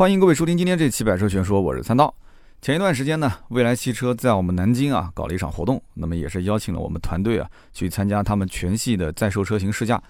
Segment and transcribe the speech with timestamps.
[0.00, 2.14] 欢迎各位收听今天这期《百车全说》，我是参道。
[2.62, 10.02] 前一段时间呢，蔚来汽车在我们南京啊搞了一场活动，那么也是邀请了我们团队啊去参加他们全系的在售车型试驾。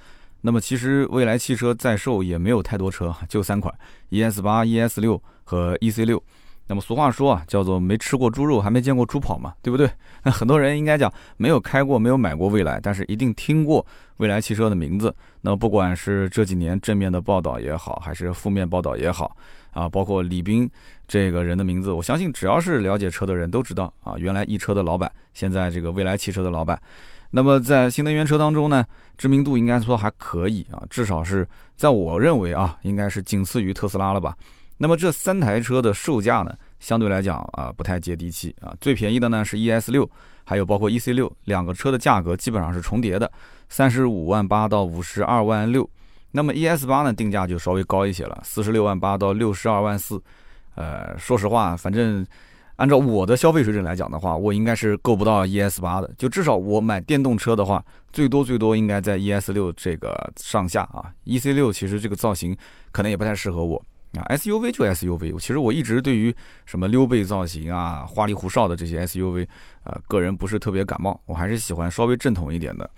[0.42, 3.74] 那么其实蔚来汽车在售也没有太多车，就三款
[4.10, 6.22] ：ES 八、ES 六和 EC 六。
[6.68, 9.90] 那么俗话说啊，叫做没吃过猪肉还没见过猪跑嘛，对不对？
[10.22, 13.84] 那很多人应该讲没有开过、没有买过蔚来，但是一定听过
[14.18, 15.12] 蔚来汽车的名字。
[15.40, 19.36] 那不管是这几年正面的报道也好，还是负面报道也好，
[19.72, 20.68] 啊，包括李斌
[21.06, 24.14] 这个人的名字，我相信只要是了解车的人都知道啊。
[24.18, 26.80] 原来易车的老板，现在这个蔚来汽车的老板。
[27.30, 28.84] 那么在新能源车当中呢，
[29.16, 31.46] 知名度应该说还可以啊，至少是
[31.76, 34.36] 在我认为啊，应该是仅次于特斯拉了吧。
[34.76, 38.74] 那么这三台车的售价呢，相对来讲啊不太接地气啊。
[38.80, 40.10] 最便宜的呢是 ES 六，
[40.42, 43.30] 还有包括 EC 六，两个车的价格基本上是重叠的，
[43.68, 45.88] 三十五万八到五十二万六。
[46.32, 50.22] 那么 ES 八呢定价就稍微高一些了，四十六万八到六十二万四。
[50.76, 52.24] 呃，说实话，反正
[52.76, 56.10] 按照我的消费水准来讲的话，我应该是够不到 ES 八的。
[56.16, 61.12] 就至少我买电动车的话，最多最多应该在 ES 六这个上下啊。
[61.26, 62.56] EC 六其实这个造型
[62.92, 63.84] 可能也不太适合我。
[64.14, 66.34] 啊，SUV 就 SUV，其实我一直对于
[66.66, 69.46] 什么溜背造型啊、花里胡哨的这些 SUV，
[69.84, 72.90] 呃，个人不是特别感冒，我还是喜欢稍微正统一点的。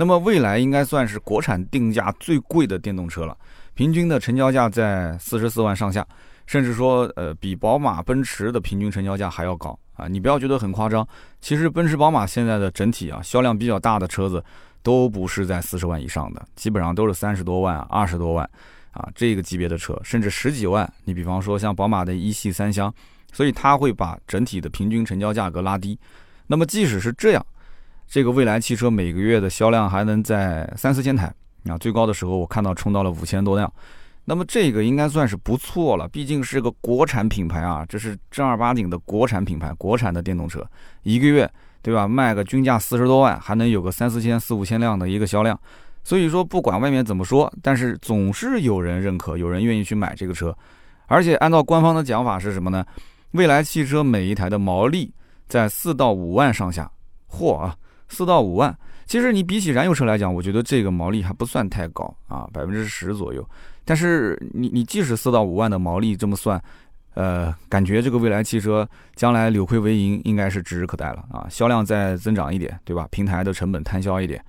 [0.00, 3.36] 那么未来应该算是国产定价最贵的电动车了，
[3.74, 6.06] 平均的成交价在四十四万上下，
[6.46, 10.06] 甚至说呃比宝马、奔驰的平均成交价还要高啊！
[10.06, 11.04] 你不要觉得很夸张，
[11.40, 14.40] 其实奔驰、宝马现在的整体啊销量比较大的车子
[14.84, 18.48] 都不是在四十万以上的，基本上都是三十多万、二十多万。
[18.92, 22.92] 啊，这个级别的车甚至十几万，你比方说像宝马的一系三厢，
[23.32, 25.96] 所以它会把整体的平均成交价格拉低。
[26.46, 27.46] 那么即使是这样，
[28.08, 31.32] 这个蔚来汽车每个月的销量还能在三四千台
[31.66, 33.70] 啊，最高的时候我看到冲到了五千多辆。
[34.24, 40.66] 那么这个应该算是不错了，毕竟是个国产品牌啊，这是正儿八经的国产品牌，国产的电动车，
[41.02, 41.50] 一个月
[41.82, 45.58] 对吧，卖个均价四十多万，还能有个三四千、四五千辆的一个销量。
[46.02, 50.56] 所以说，不管外面怎么说，但是总是有人认可，有人愿意去买这个车。
[51.06, 52.84] 而且按照官方的讲法是什么呢？
[53.32, 55.12] 蔚来汽车每一台的毛利
[55.46, 56.90] 在四到五万上下。
[57.30, 57.76] 嚯啊，
[58.08, 58.76] 四到五万，
[59.06, 63.46] 其实你比起燃油车来讲，我觉得这个毛利还不算太高啊，百分之十左右。
[63.84, 66.62] 但是你你即使四到五万的毛利这么算，
[67.14, 73.08] 呃，感觉这个蔚来汽车将来扭亏为盈应该是指日可待了啊，销量再增长一点，对吧？
[73.10, 74.44] 平台的成本摊销一点。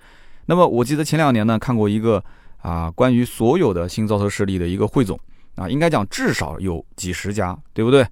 [0.45, 2.23] 那么我记得前两年呢，看过一个
[2.57, 5.17] 啊关于所有的新造车势力的一个汇总
[5.55, 8.05] 啊，应该讲至少有几十家，对不对？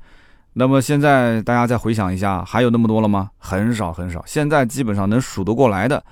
[0.59, 3.29] 那么现在大家再回想一下，还有那么多了吗？
[3.37, 6.03] 很少很少，现在基本上能数得过来的，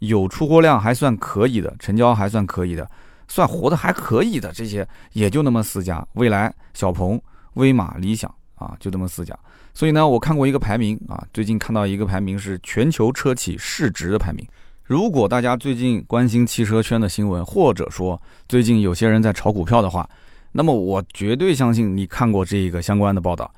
[0.00, 2.90] 有出货量还算可以的，成交还算可以的，
[3.28, 7.20] 算活得还可以的这些，也就那么四家：蔚来、小鹏、
[7.54, 9.38] 威马、理想啊，就这么四家。
[9.72, 14.44] 所以呢，我看过一个排名啊，最近看到一个排名是全球车企市值的排名。
[14.82, 20.10] 如果大家最近关心汽车圈的新闻，或者说最近有些人在炒股票的话，
[20.50, 23.48] 那么我绝对相信你看过这个相关的报道，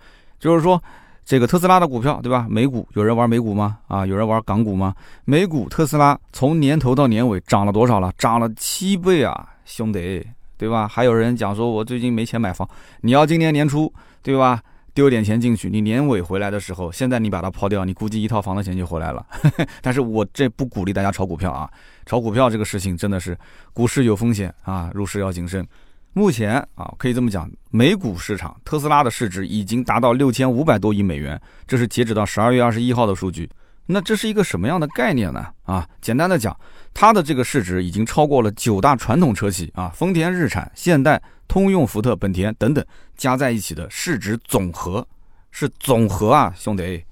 [0.45, 0.79] 就是说
[1.25, 2.47] 这个特斯拉的股票，对吧？
[2.51, 3.79] 美股有人玩美股吗？
[3.89, 4.95] 啊，有人玩港股吗？
[5.25, 8.13] 美股特斯拉从年头到年尾涨了多少了？
[8.19, 10.23] 涨了七倍啊，兄弟，
[10.59, 10.87] 对吧？
[10.87, 12.69] 还有人讲说我最近没钱买房，
[13.01, 13.91] 你要今年年初，
[14.23, 14.61] 对吧？
[14.93, 19.25] 丢点钱进去，你年尾回来的时候，现在你把它抛掉，你估计一套房的钱就回来了。
[19.81, 21.69] 但是我这不鼓励大家炒股票啊，
[22.05, 23.35] 炒股票这个事情真的是
[23.73, 25.67] 股市有风险啊，入市要谨慎。
[26.15, 33.51] 目前啊，可以这么讲，美股市场特斯拉的市值已经达到六千五百多亿美元，这是截止到十二月二十一号的数据。
[33.87, 35.47] 那这是一个什么样的概念呢？
[35.65, 36.57] 啊，简单的讲，
[36.95, 41.21] 它的这个市值已经超过了九大传统车企啊，丰田、日产、现代。
[41.47, 42.83] 通用、福特、本田等等
[43.19, 45.07] 加在一起的市值总和
[45.51, 47.05] 是总和啊，兄弟。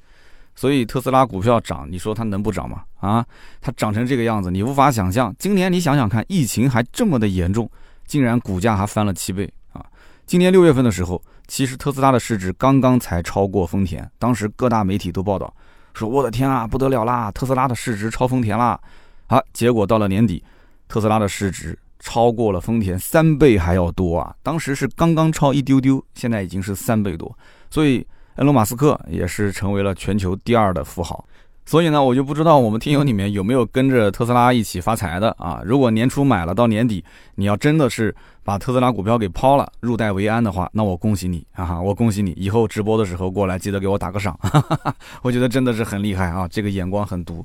[0.55, 2.83] 所以特斯拉股票涨，你说它能不涨吗？
[2.99, 3.25] 啊，
[3.61, 5.33] 它涨成这个样子，你无法想象。
[5.39, 7.71] 今年你想想看，疫情还这么的严重，
[8.13, 9.83] 竟然股价还翻了七倍啊！
[10.27, 11.19] 今年六月份的时候，
[11.49, 15.51] 其实特斯拉的市值刚刚才超过丰田，当时各大媒体都报道
[15.95, 18.79] 说：“我的天啊，不得了啦，特斯拉的市值超丰田啦！”
[19.29, 20.45] 啊，结果到了年底，
[20.89, 21.79] 特斯拉的市值。
[22.05, 24.35] 超过了丰田三倍还要多啊！
[24.43, 27.35] 当时是刚刚超一丢丢，现在已经是三倍多，
[27.71, 31.25] 所以埃隆·马斯克也是成为了全球第二的富豪。
[31.65, 35.63] 所以呢，我就不知道我们听友里面有没有跟着特斯拉一起发财的啊？
[35.65, 37.05] 如果年初买了，到年底
[37.37, 38.15] 你要真的是
[38.45, 41.81] 把特斯拉股票给抛了，入袋为安的话，那我恭喜你啊！
[41.81, 44.39] 我恭喜你，以后直播的时候过来记得给我打个赏，
[45.23, 46.47] 我觉得真的是很厉害啊！
[46.49, 47.45] 这个眼光很毒。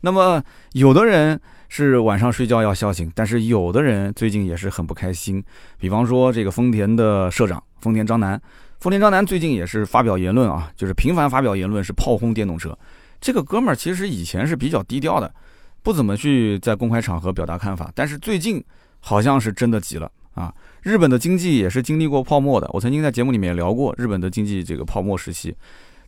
[0.00, 1.40] 那么有的人。
[1.66, 5.42] 是晚上睡觉要笑醒，但是有的人最近也是很不开心。
[5.76, 8.40] 比方说，这个丰田的社长丰田章男。
[8.78, 12.78] 丰田章男最近也是发表言论啊，就是频繁发表言论，是炮轰电动车。
[13.24, 15.34] 这个哥们儿其实以前是比较低调的，
[15.82, 18.62] 不怎么去在公开场合表达看法，但是最近
[19.00, 20.52] 好像是真的急了啊！
[20.82, 25.56] 日本的经济也是经历过泡沫的，我曾经在节目里面聊过日本的经济这个泡沫时期，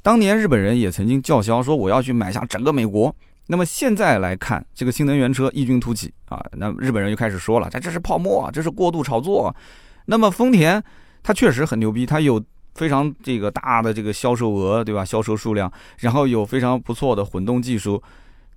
[0.02, 3.16] 当年日本人也曾经叫嚣说我要去买下整个美国。
[3.46, 9.56] 那么现在来看，这个新能源车异军突起啊，那日本人又开始说了，这这是泡沫，这是过度炒作。
[10.04, 10.84] 那么丰田
[11.22, 12.44] 它确实很牛逼，它有。
[12.76, 15.04] 非常这个大的这个销售额，对吧？
[15.04, 18.00] 销售数量，然后有非常不错的混动技术，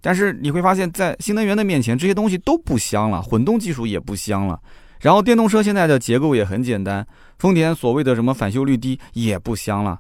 [0.01, 4.60] 但是你会发现在新能源的面前，这些东西都不香了，混动技术也不香了。
[5.00, 7.06] 然后电动车现在的结构也很简单，
[7.38, 9.98] 丰田所谓的什么返修率低也不香了。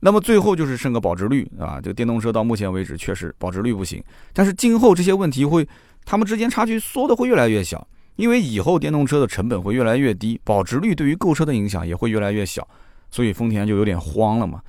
[0.00, 4.02] 那么最后就是剩个保值率啊，这个电动车到目前为止确实保值率不行，
[4.32, 5.66] 但是今后这些问题会，
[6.04, 7.86] 他们之间差距缩的会越来越小，
[8.16, 12.66] 因为以后电动车的成本会越来越低，保值率对于购车的影响也会越来越小。
[13.12, 14.60] 所以丰田就有点慌了嘛，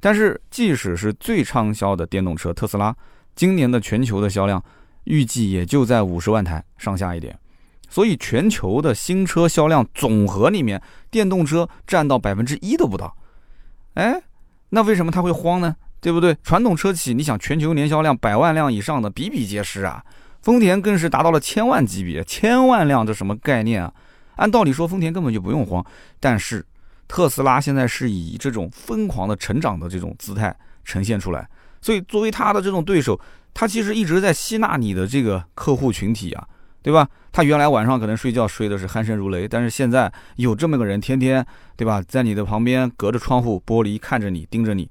[0.00, 2.94] 但是即使是最畅销的电动车特斯拉，
[3.36, 4.60] 今年的全球的销量
[5.04, 7.38] 预计也就在五十万台上下一点，
[7.88, 10.82] 所以全球的新车销量总和里面，
[11.12, 13.16] 电动车占到百分之一都不到。
[13.94, 14.20] 哎，
[14.70, 15.76] 那为什么他会慌呢？
[16.00, 16.36] 对不对？
[16.42, 20.04] 传统车企，你想全球年销量百万辆以上的比比皆是啊，
[20.40, 23.94] 丰田更是达到了千万级别，千万辆这什么概念啊？
[24.34, 25.86] 按道理说，丰田根本就不用慌，
[26.18, 26.66] 但是。
[27.12, 31.46] 特斯拉现在是以这种疯狂的成长的这种姿态呈现出来，
[31.82, 33.20] 所以作为他的这种对手，
[33.52, 36.48] 他其实一直在吸纳你的这个客户群体啊，
[36.80, 37.06] 对吧？
[37.30, 41.44] 他原来晚上可能睡觉睡的是鼾声如雷，但是现在有这么个人天天，
[41.76, 44.88] 对吧，在你的旁边隔着窗户玻璃看着你盯着你，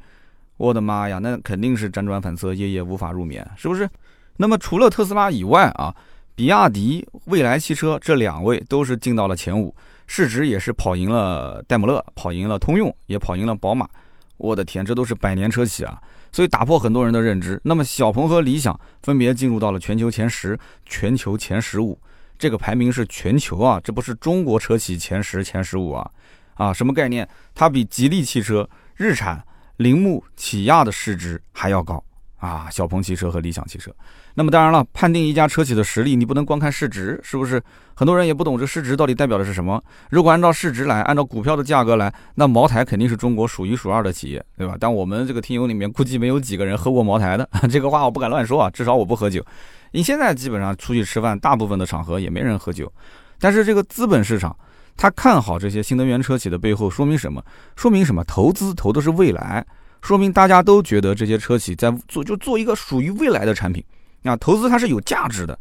[0.57, 3.89] 我的妈呀，那肯定是辗转反侧，夜夜无法入眠，是不是？
[4.37, 5.91] 那么除了特斯拉以外啊，
[6.35, 9.75] 比亚迪、蔚来汽车这两位都是进到了前五。
[10.13, 13.87] 市值也是跑赢了戴姆勒，跑赢了通用，也跑赢了宝马。
[14.35, 16.01] 我的天，这都是百年车企啊！
[16.33, 17.57] 所以打破很多人的认知。
[17.63, 21.97] 那么小鹏和理想分别进入到了全球前十、全球前十五。
[22.37, 26.11] 这个排名是全球啊，这不是中国车企前十、前十五啊！
[26.55, 27.25] 啊，什么概念？
[27.55, 29.41] 它比吉利汽车、日产、
[29.77, 32.03] 铃木、起亚的市值还要高
[32.41, 32.67] 啊！
[32.71, 33.91] 小鹏汽车和理想汽车。
[34.33, 37.61] 那么当然了，判定一家车企的实力，你不能光看市值，是不是？
[37.93, 39.81] 很多人也不懂这市值到底代表的是什么。
[40.09, 44.75] 如果按照市值来，按照股票的价格来，那茅台肯定是中国数一数二的企业，对吧？
[44.79, 48.69] 但我们这个听友里面估计没有几个人喝过茅台的， 这个话我不敢乱说啊。
[48.71, 49.45] 至少我不喝酒。
[49.91, 52.91] 你现在基本上出去吃饭，大部分的场合也没人喝酒。
[53.39, 54.55] 但是这个资本市场，
[54.97, 57.43] 他看好这些新能源车企的背后，说明什么？
[57.75, 58.23] 说明什么？
[58.23, 59.63] 投资投的是未来，
[60.01, 63.83] 说明大家都觉得这些车企在做，就做一个属于未来的产品。
[64.23, 65.57] 啊，投资它是有价值的，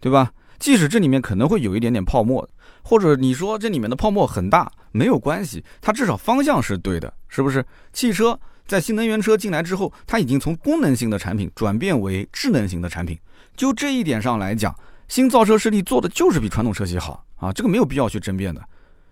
[0.00, 0.30] 对吧？
[0.60, 2.48] 即使这里面可能会有一点点泡沫，
[2.82, 7.64] 或者你说这里面的泡沫很大，没有关系，它至少方向是对的，是不是？
[7.92, 13.18] 汽车在新能源车进来之后，它已经从功能性的产品转变为智能型的产品，
[13.56, 14.72] 就这一点上来讲，
[15.08, 18.62] 新造车势力做的就是比传统车企好啊，这个没有必要去争辩的。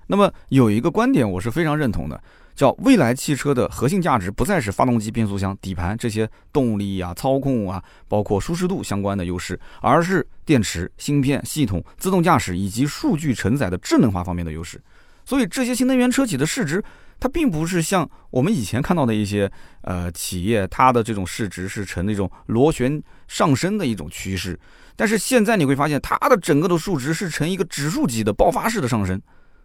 [0.07, 2.23] 那么有一个观点我是非常认同的。
[2.55, 14.81] 叫未来汽车的核心价值不再是发动机、变速箱、底盘这些动力啊、操控啊，包括舒适度相关的优势，而是电池、芯片、系统、自动驾驶以及数据承载的智能化方面的优势。
[15.25, 16.83] 所以这些新能源车企的市值，
[17.21, 19.51] 它并不是像我们以前看到的一些
[19.83, 24.59] 呃企业，它的这种市值是呈那种螺旋上升的一种趋势。
[24.97, 29.21] 但是现在你会发现，它的整个的数值是呈一个指数级的爆发式的上升。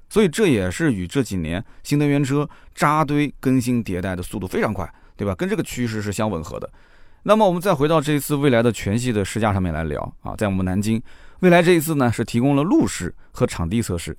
[0.10, 5.36] 所以这也是与这几年新能源车扎堆更新迭代的速度非常快，对吧？
[5.36, 6.70] 跟这个趋势是相吻合的。
[7.24, 11.02] 那么我们再回到这一次未来的全系的试驾上面来聊啊，在我们南京，
[11.40, 14.18] 未来这一次呢是提供了路试和场地测试。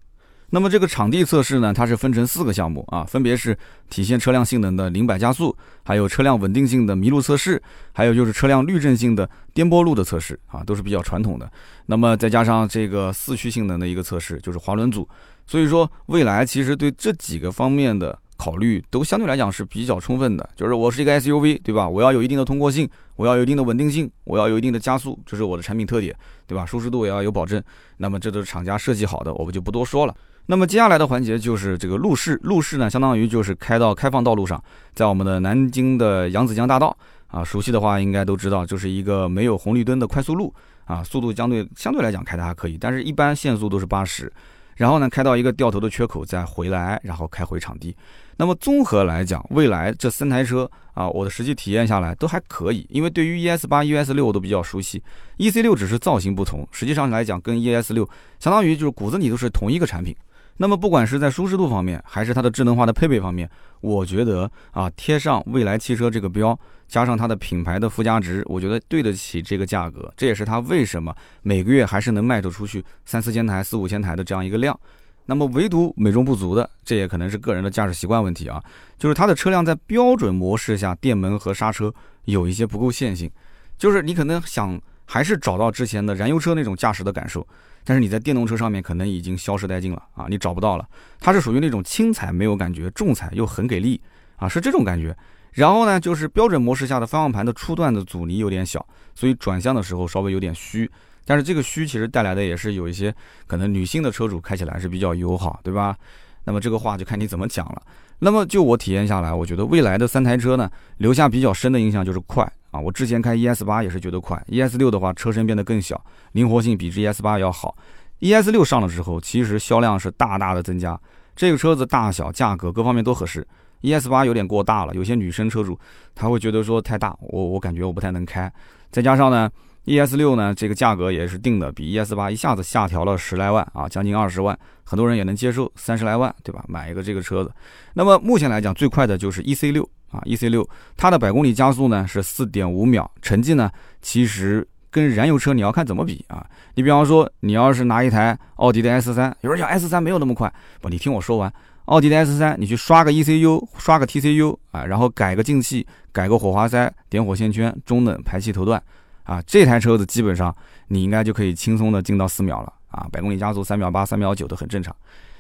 [0.51, 3.57] 那么这个场地测试呢，它是分成四个项目啊，分别是
[3.91, 5.55] 体现车辆性能的零百加速，
[5.85, 11.51] 还有车辆稳定性的麋鹿测试，还有就是车辆滤震性的颠簸路的测试啊，都是比较传统的。
[11.87, 15.07] 那么再加上这个四驱性能的一个测试，就是滑轮组。
[15.49, 20.49] 所以说，未来其实对这几个方面的考虑都相对来讲是比较充分的。
[20.55, 21.89] 就是我是一个 SUV，对吧？
[21.89, 26.15] 我要有一定的通过性，我要有一定的稳定性，我要有一定的加速，这是我的产品特点，
[26.47, 26.67] 对吧？
[26.67, 27.61] 舒适度也要有保证。
[27.97, 30.15] 那么这都是厂家设计好的，我们就不多说了。
[30.51, 34.63] 那么接下来的环节就是这个路试，路试呢，相当于就是开到开放道路上，
[34.95, 36.95] 在我们的南京的扬子江大道
[37.27, 44.31] 啊，熟悉的话应该都知道，就是一个没有红绿灯的快速路啊，速度相对相对来讲开的还可以，但是一般限速都是八十。
[44.79, 47.95] 然后呢，开到一个掉头的缺口再回来，然后开回场地。
[48.37, 52.87] 那么综合来讲，未来这三台车啊，我的实际体验下来都还可以。
[52.89, 55.03] 因为对于 ES 八、ES 六我都比较熟悉
[55.39, 58.09] ，EC 六只是造型不同，实际上来讲跟 ES 六
[58.39, 60.15] 相当于就是骨子里都是同一个产品。
[60.61, 63.49] 那么不管是在舒适度方面，还是它的智能化的配备方面，
[63.81, 70.13] 我觉得啊，贴上蔚来汽车这个标，加上它的品牌的附加值，我觉得对得起这个价格。
[70.17, 74.79] 这也是它为什么每个月还是能卖得出去三四千台、四五千台的这样一个量。
[75.27, 78.61] 那么唯独美中不足的，这也可能是个人的驾驶习惯问题啊，
[78.99, 81.93] 就是它的车辆在标准模式下，电门和刹车
[82.25, 83.31] 有一些不够线性，
[83.77, 87.47] 就是你可能想还是找到之前的燃油车那种驾驶的感受。
[87.83, 90.87] 但是你在电动车上面可能已经消失殆尽了啊，你找不到了。
[91.19, 93.99] 它是属于那种轻踩没有感觉，重踩又很给力
[94.37, 95.17] 啊，是这种感觉。
[95.53, 100.91] 然后呢，就是标准模式下的方向盘的初段的阻尼有点小，所以转向的时候稍微有点虚。
[101.25, 103.15] 但是这个虚其实带来的也是有一些
[103.47, 105.97] 可能女性的车主开起来是比较友好，对吧？
[106.45, 107.83] 那么这个话就看你怎么讲了。
[108.19, 112.51] 那么就我体验下来，我觉得未来的三台车呢，留下比较深的印象就是快。
[112.81, 117.77] 我之前开 ES 八也是觉得快，ES 六的话车身变得更小，灵活性比 GS 八要好。
[118.21, 120.99] ES 六上了之后，其实销量是大大的增加。
[121.37, 123.47] 这个车子大小、价格各方面都合适。
[123.83, 125.79] ES 八有点过大了，有些女生车主
[126.15, 128.53] 她会觉得说太大，我我感觉我不太能开。
[128.91, 129.49] 再加上呢
[129.89, 136.65] ，ES 六呢这个价格也是定的比 ES 八一下子下调了十来万啊，将近二十万，很多人也能接受三十来万，对吧？
[136.69, 137.51] 买一个这个车子。
[137.95, 139.89] 那么目前来讲，最快的就是 EC 六。
[140.11, 140.67] 啊，E C 六，
[140.97, 146.47] 它的百公里加速呢是四点五秒，成绩呢其实跟燃油车你要看怎么比啊。
[146.77, 151.53] 你比方说，你要是拿一台奥迪的 S 三，有人讲 S 三没有那么快，不，你听我说完，
[151.85, 158.83] 奥迪的 S 三，你去刷个 E C U，刷个 T C U 啊，然后改个进气，改个火花塞，点火线圈，中等排气头段，
[159.29, 160.55] 啊，这台车子基本上
[160.87, 164.95] 你应该就可以轻松的进到四秒了啊，百公里加速三秒八、三秒九都很正常。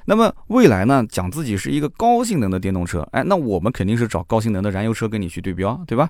[0.04, 6.06] 那么未来呢，讲自己是一个高性能的电动车，哎，那我们肯定是找高性能的燃油车跟你去对标，对吧？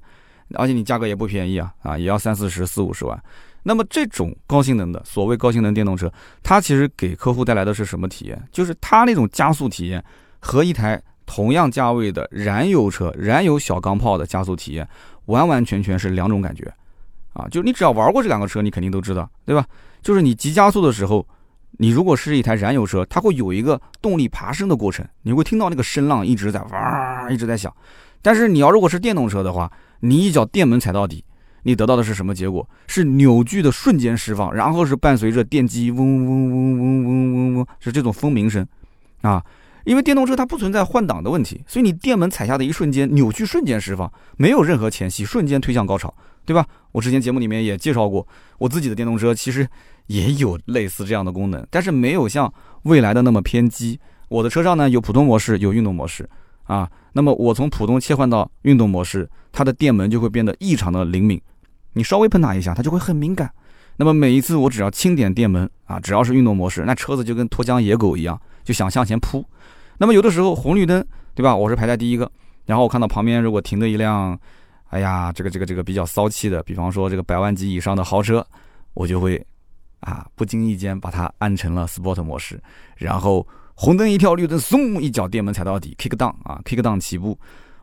[0.55, 3.23] 而且你价格也不便宜啊，啊，也要三四十、四五十万。
[3.63, 8.43] 那么这种高性能的所谓高性能电动车，它其实给客户带来的是什么体验？
[8.51, 10.03] 就是它那种加速体验
[10.41, 14.89] 和一台同样价位的燃油车、燃油小钢炮的加速体验，
[15.27, 16.73] 完完全全是两种感觉，
[17.33, 19.65] 啊，就你只要玩过这两个车，你肯定都知道，对吧？
[20.03, 21.27] 就是你急加速的时候。
[21.81, 27.73] 你如果是一台燃油车，它会有一个动力爬升的过程，你会听到那个声浪一直在哇一直在响。
[28.21, 29.71] 但是你要如果是电动车的话，
[30.01, 31.23] 你一脚电门踩到底，
[31.63, 32.69] 你得到的是什么结果？
[32.89, 38.67] 是扭矩的瞬间释放，然后是伴随着电机嗡嗡嗡嗡嗡嗡嗡，是这种蜂鸣声
[39.21, 39.45] 啊。
[39.85, 46.13] 因为电动车它不存在换挡的问题，所以你电门踩下的一瞬间，扭矩瞬间释放，没有任何前戏，瞬间推向高潮，
[46.49, 46.67] 对吧？
[46.93, 48.27] 我之前节目里面也介绍过，
[48.57, 49.69] 我自己的电动车其实。
[50.09, 52.51] 也有类似这样的功能，但是没有像
[52.85, 54.01] 未来的那么偏激。
[54.31, 56.27] 我的车上呢有普通模式，有运动模式
[56.63, 56.91] 啊。
[57.13, 61.39] 那么我从普通切换到运动模式，它的电门就会变得异常的灵敏。
[61.93, 63.53] 你稍微碰它一下，它就会很敏感。
[63.97, 69.45] 那么每一次我只要轻点电门啊，只要是运动模式，那车子就跟脱缰野狗一样，就想向前扑。
[69.99, 71.55] 那么有的时候红绿灯，对吧？
[71.55, 72.33] 我是排在第一个，
[72.65, 74.41] 然后我看到旁边如果停的一辆，
[74.89, 78.47] 哎呀，这个这个这个比较骚气的，比方说这个百万级以上的豪车，
[78.95, 79.45] 我就会。
[80.01, 82.57] 啊，不经意间把它按成了 Sport 模式，
[82.95, 87.37] 然后红灯一跳，绿灯嗖一脚电门踩到底，kick down 啊，kick down 起步。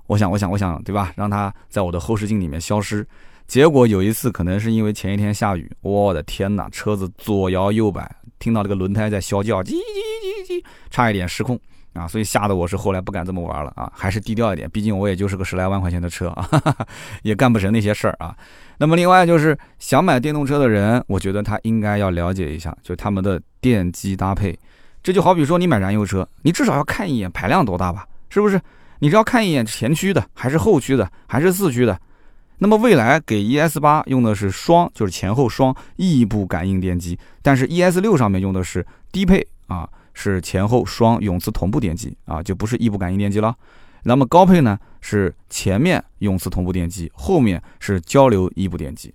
[0.08, 1.12] 我想，我想，我想，对吧？
[1.18, 3.06] 让它在我的后视镜里面消失。
[3.48, 8.10] 结果有一次，可能是因为前一天下雨，我的天哪，车子左摇右摆，
[8.40, 11.60] 听到这个轮胎在啸叫，叽叽叽叽，差一点失控
[11.96, 12.08] 啊！
[12.08, 16.48] 所以吓得我是后来不敢这么玩了啊，还是低调一点，毕竟我也就是个十来万块钱的车啊，
[17.24, 18.36] 也干不成那些事儿啊。
[18.78, 24.58] 那么另外就是想买电动车的人，我觉得他应该要了解一下，就他们的电机搭配。
[25.02, 28.60] 这就好比说你买燃油车，你至少要看一眼排量多大吧，是不是？
[29.00, 32.00] 你只要看一眼前驱的还是后驱的还是四驱的。
[32.58, 43.56] 那么未来给 ES 八用的是双，就是前后双异步感应电机，但是 ES 六上面用的是低配啊，是前后双永磁同步电机啊，就不是异步感应电机了。
[44.02, 49.14] 那么高配呢是前面永磁同步电机，后面是交流异步电机。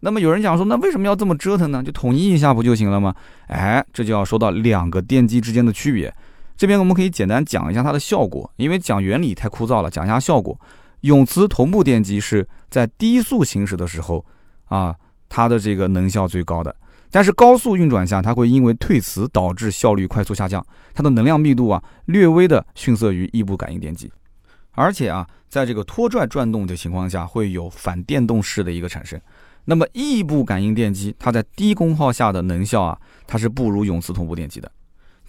[0.00, 1.82] 那么有人讲说，那为什么要这么折腾呢？
[1.82, 3.14] 就统一一下不就行了吗？
[3.48, 6.12] 哎，这就要说到两个电机之间的区别。
[6.56, 10.58] 这边我们可以简单讲一下它的效果，因为讲原理太枯燥了，讲一下效果。
[11.02, 14.24] 永磁同步电机是在低速行驶的时候
[14.66, 14.94] 啊，
[15.28, 16.74] 它的这个能效最高的。
[17.10, 20.64] 但是高速运转下，它会因为退磁导致效率快速下降，
[20.94, 24.10] 它的能量密度啊略微的逊色于异步感应电机。
[24.72, 29.20] 而且啊，在这个拖拽转动的情况下，会有反电动势的一个产生。
[29.64, 34.70] 那么异步感应电机，它在低功耗下的能效啊，它是不如永磁同步电机的。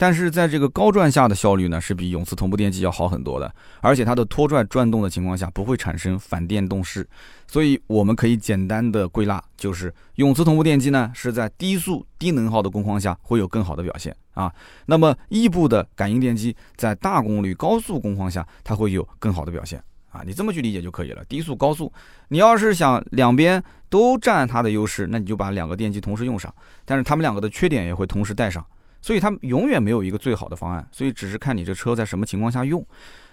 [0.01, 3.53] 但是在这个高转下的效率呢，是比永磁同步电机要好很多的。
[3.81, 7.07] 而且它的拖拽转动的情况下，不会产生反电动势。
[7.47, 14.51] 所以我们可以简单的归纳，就是永磁同步电机呢，是在低速低能耗的工况下会有更好的表现啊。
[14.87, 19.79] 那么异步的感应电机在大功率高速工况下，它会有更好的表现
[20.09, 20.23] 啊。
[20.25, 21.23] 你这么去理解就可以了。
[21.25, 21.93] 低速、高速，
[22.29, 26.51] 你要是想两边都占它的优势，那你就把两个电机同时用上。
[26.85, 28.65] 但是它们两个的缺点也会同时带上，
[29.01, 30.87] 所以它永远没有一个最好的方案。
[30.91, 32.85] 所以只是看你这车在什么情况下用。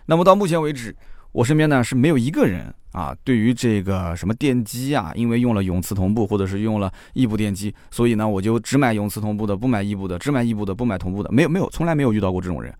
[0.07, 0.97] 那么到目前为止。
[1.31, 11.31] 我身边呢是没有一个人啊，对于这个什么电机啊，因为用了永磁同步或者是用了异步电机，所以呢我就只买永磁同步的，不买异步的；只买异步的，不买同步的。
[11.31, 12.75] 没有没有，从来没有遇到过这种人。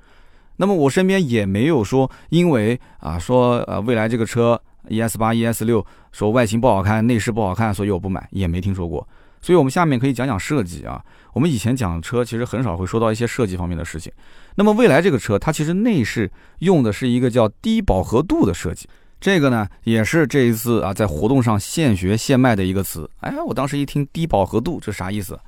[0.57, 9.07] 那么我身边也没有说因为啊说呃未来这个车 ES 八 ES 六说外形不好看，内饰不好看，所以我不买，也没听说过。
[9.43, 11.05] 所以我们下面可以讲讲设计啊。
[11.33, 14.13] 我们以前讲车其实很少会说到一些设计方面的事情。
[14.57, 16.31] 那么未来这个车，它其实内饰
[16.61, 18.89] 用的是一个叫低饱和度的设计，
[19.21, 23.09] 这个呢也是这一次啊在活动上现学现卖的一个词。
[23.21, 25.39] 哎，我当时一听低饱和度，这啥意思？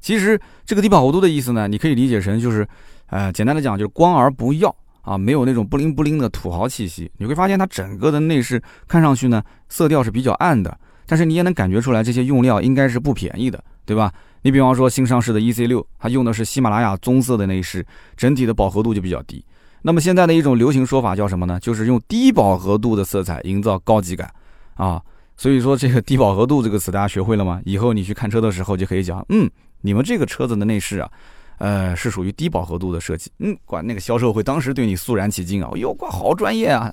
[0.00, 2.66] 其实这个低饱和度的意思呢，你可以理解成就是，
[3.08, 7.10] 呃，简单的讲就是光而不耀啊，没有那种不灵不灵的土豪气息。
[7.18, 14.12] 你会发现它整个的内饰看上去呢色调是比较暗的，但是你也能感觉出来这些用料应该是不便宜的，对吧？
[14.42, 19.44] 你比方说新上市的 E C 六，它用的是喜马拉雅棕色的内饰，整体的饱和度就比较低。
[19.82, 21.58] 那么现在的一种流行说法叫什么呢？
[21.60, 24.32] 就是用低饱和度的色彩营造高级感
[24.74, 25.00] 啊。
[25.36, 27.60] 所以说这个低饱和度这个词大家学会了吗？
[27.64, 31.10] 以后你去看车的时候就可以讲，嗯，你们这个车子的内饰啊，
[31.56, 33.30] 呃，是属于低饱和度的设计。
[33.38, 36.90] 嗯，管那个销售会当时对你肃然起敬啊，哟，哇，好专业啊。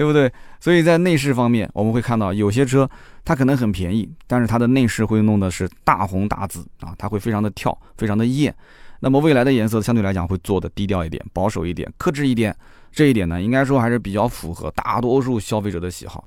[0.00, 0.32] 对不对？
[0.58, 2.88] 所以在内饰方面，我们会看到有些车
[3.22, 8.54] 它可能很便宜，但是它的内饰会弄的是大红大紫啊，它会非常的跳，非常的艳。
[9.00, 12.56] 那么未来的颜色相对来讲会做的低调一点，保守一点，克制一点。
[12.90, 16.26] 这一点呢，应该说还是比较符合大多数消费者的喜好。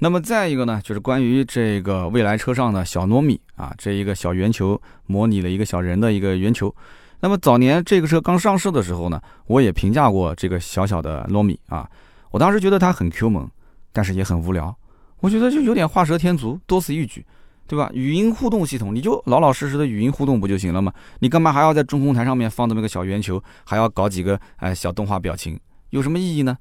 [0.00, 6.74] 那么再一个呢，就是关于这个未来车上的小糯米啊，这一个小圆球模拟了一个小人的一个圆球。
[7.20, 11.88] 那么早年这个车刚上市的时候呢，我也评价过这个小小的糯米啊。
[12.30, 13.48] 我当时觉得它很 Q 萌，
[13.92, 14.76] 但是也很无聊。
[15.20, 17.24] 我觉得就有点画蛇添足，多此一举，
[17.66, 17.90] 对吧？
[17.94, 20.92] 语音互动系统，你就老老实实的语音互动不就行了吗？
[21.20, 25.58] 你干嘛还要在中控台上面放这么个小圆球，还要搞几个哎小动画表情，
[25.90, 26.56] 有什么意义呢？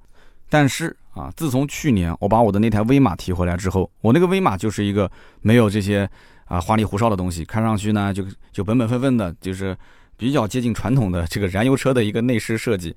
[0.49, 5.11] 但是啊，自从去年我把我的那台威马提回来之后，我那个威马就是一个
[5.41, 6.09] 没有这些
[6.45, 9.75] 啊花里胡哨的东西，看上去呢就就本本分分的，就是
[10.15, 12.95] 比较接近传统的这个燃油车的一个内饰设计。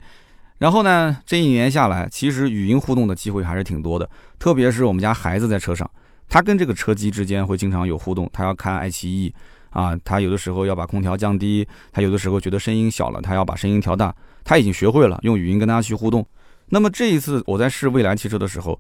[0.59, 4.09] 然后呢，这一年下来，其实语音互动的机会还是挺多的。
[4.39, 5.89] 特别是我们家孩子在车上，
[6.29, 8.29] 他跟这个车机之间会经常有互动。
[8.33, 9.33] 他要看爱奇艺
[9.71, 14.15] 啊，他有的时候要把空调降低，他有的时候觉得声音小了，他要把声音调大。
[14.45, 16.27] 他已经学会了用语音跟大家去互动。
[16.71, 18.79] 那么这一次我在试未来汽车的时候，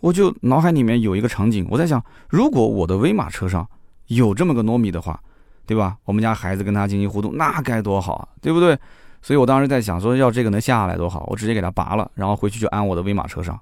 [0.00, 3.68] 我就脑海里面有一个场景，我在想，如果我的威马车上
[4.06, 5.20] 有这么个糯米的话，
[5.66, 5.98] 对吧？
[6.04, 8.78] 我们家孩子跟他进行互动，那该多好啊，对不对？
[9.28, 13.60] 所以我当时在想，说要这个能下来多好，我直接给它拔了，然后回去就安我的威马车上。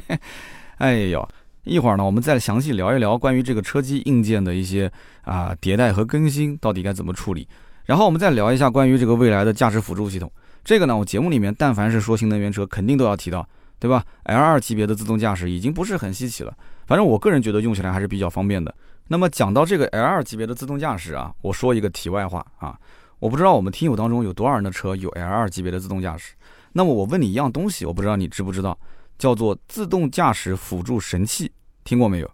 [0.80, 1.28] 哎呦，
[1.64, 4.90] 一会儿呢，我们再详细聊一聊关于这个车机硬件的一些
[5.20, 7.46] 啊迭代和更新到底该怎么处理。
[7.84, 10.32] 然后我们再聊一下关于这个未来的驾驶辅助系统。
[10.64, 13.46] 这个呢，我节目里面但凡是说新能源车，肯定都要提到，
[13.78, 16.54] 对吧？L2 级别的自动驾驶已经不是很稀奇了，
[16.86, 18.74] 反正我个人觉得用起来还是比较方便的。
[19.08, 22.74] 那么讲到这个 L2 级别的自动驾驶啊，我说一个题外话啊。
[23.18, 26.34] 我不知道我们听友当中有多少人的车有 L2 级别的自动驾驶。
[26.72, 28.78] 那么我问你一样东西，我不知道你知不知道，
[29.18, 31.50] 叫做自动驾驶辅助神器，
[31.84, 32.30] 听过没有？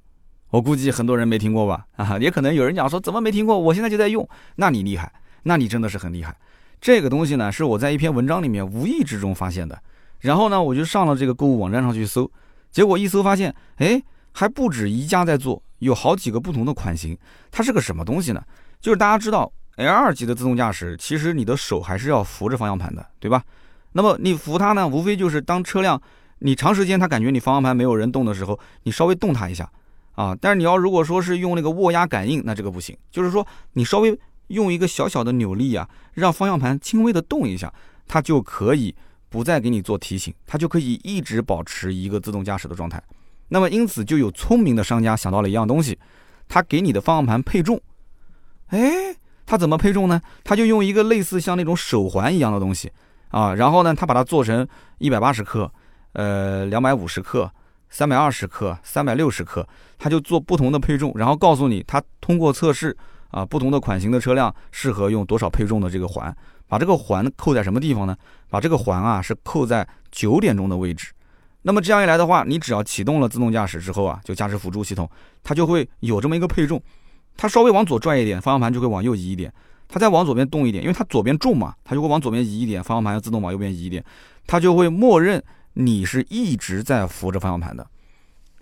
[0.48, 1.86] 我估计很多人没听过吧？
[1.96, 3.58] 啊，也可能有人讲说怎么没听过？
[3.58, 5.12] 我现在就在用，那你厉害，
[5.44, 6.36] 那你真的是很厉害。
[6.80, 9.80] 这个东西呢，是我在一篇文章里面无意之中发现的。
[10.20, 12.30] 然后呢，我就上了这个购物网站上去搜，
[12.70, 17.16] 结果一搜发现，哎，还不止一家在做，有好几个不同的款型。
[17.50, 18.42] 它是个什么东西呢？
[18.80, 19.52] 就是大家知道。
[19.80, 23.42] L2 级的自动驾驶，其实你的手还是要扶着方向盘的，对吧？
[23.92, 26.00] 那么你扶它呢，无非就是当车辆
[26.38, 29.68] 你长时间它感觉你方向盘没有人动的时候，你稍微动它一下
[30.12, 30.36] 啊。
[30.40, 32.96] 但是你要如果说是用那个握压感应，那这个不行。
[33.10, 34.16] 就是说你稍微
[34.48, 37.72] 用一个小小的扭力啊，让方向盘轻微的动一下，
[38.06, 38.94] 它就可以
[39.28, 43.02] 不再给你做提醒，它就可以一直保持一个自动驾驶的状态。
[43.48, 45.98] 那么因此就有聪明的商家想到了一样东西，
[46.48, 47.80] 他给你的方向盘配重，
[48.68, 49.16] 哎。
[49.50, 50.22] 它怎么配重呢？
[50.44, 52.88] 它就用一个类似像那种手环一样的东西
[53.30, 54.64] 啊，然后呢，它把它做成
[54.98, 55.68] 一百八十克、
[56.12, 57.50] 呃两百五十克、
[57.88, 59.66] 三百二十克、三百六十克，
[59.98, 62.96] 它就做不同的配重，然后告诉你它通过测试
[63.32, 66.32] 啊，不同的款型的车辆适合用多少配重的这个环，
[66.68, 68.16] 把这个环扣在什么地方呢？
[68.50, 71.10] 把这个环啊是扣在九点钟的位置。
[71.62, 75.10] 那么这样一来的话，你只要启动了自动驾驶之后啊，就驾驶辅助系统，
[75.42, 76.80] 它就会有这么一个配重。
[77.36, 79.50] 它稍微往左转一点，方向盘就会往右移一点；
[79.88, 84.04] 它再往左边动一点，因为它左边重嘛，它就会往左边移一点，方向盘要自动往右边移一点，
[84.46, 85.42] 它就会默认
[85.74, 87.86] 你是一直在扶着方向盘的。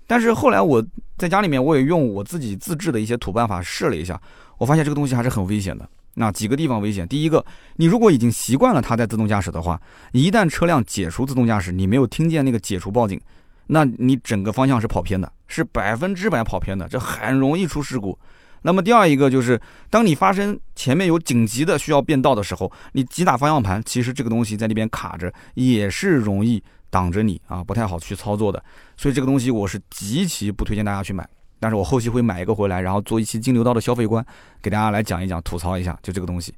[0.07, 0.85] 但是后来我
[1.17, 4.21] 在家里面，我也用我自己自制的一些土办法试了一下，
[4.57, 5.89] 我发现这个东西还是很危险的。
[6.15, 7.45] 那几个地方危险，第一个，
[7.77, 9.81] 你如果已经习惯了它在自动驾驶的话，
[10.13, 13.21] 一旦车辆解除自动驾驶，你没有听见那个解除报警，
[13.67, 18.19] 那你整个方向是跑偏的，是百分之百跑偏的，这很容易出事故。
[18.63, 28.63] 那么第二一个就是，当你发生前面有紧急的需要变道的时候，你急打方向盘，其实这个东西在那边卡着，也是容易挡着你啊，不太好去操作的。
[28.97, 31.29] 所以这个东西我是极其不推荐大家去买。
[31.61, 34.25] 但是我后期会买一个回来，然后做一期金牛刀的消费观，
[34.63, 36.55] 给大家来讲一讲，吐槽一下，就这个东西。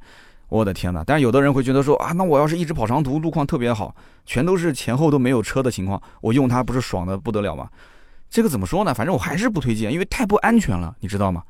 [0.50, 1.04] 我的天哪！
[1.06, 3.94] 但是有的人会觉得说啊，那我要是一直跑长途，路况特别好，
[4.26, 7.68] 全都是前后都没有车的情况，我用它不是爽的不得了吗？
[8.28, 8.92] 这个怎么说呢？
[8.92, 11.42] 反正我还是不推荐，因为太不安全了，你知道吗？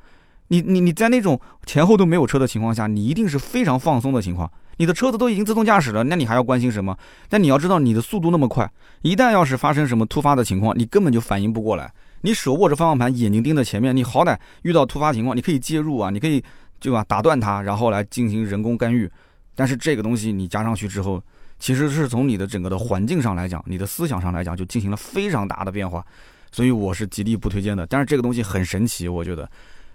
[0.51, 4.51] 你你你在那种前后都没有车的情况下，你一定是非常放松的情况。
[4.75, 6.97] 你的车子都已经自动驾驶了，那你还要关心什么？
[7.29, 8.69] 但你要知道，你的速度那么快，
[9.01, 11.89] 一旦要是发生什么突发的情况，你根本就反应不过来。
[12.19, 16.43] 你手握着方向盘，眼睛盯着前面，你好歹遇到突发情况，你可以介入啊，你可以
[16.81, 17.01] 对吧？
[17.07, 19.09] 打断它，然后来进行人工干预。
[19.55, 21.23] 但是这个东西你加上去之后，
[21.59, 26.05] 其实是从你的整个的环境上来讲，你的思想上来讲，就进行了非常大的变化。
[26.51, 27.87] 所以我是极力不推荐的。
[27.87, 29.49] 但是这个东西很神奇，我觉得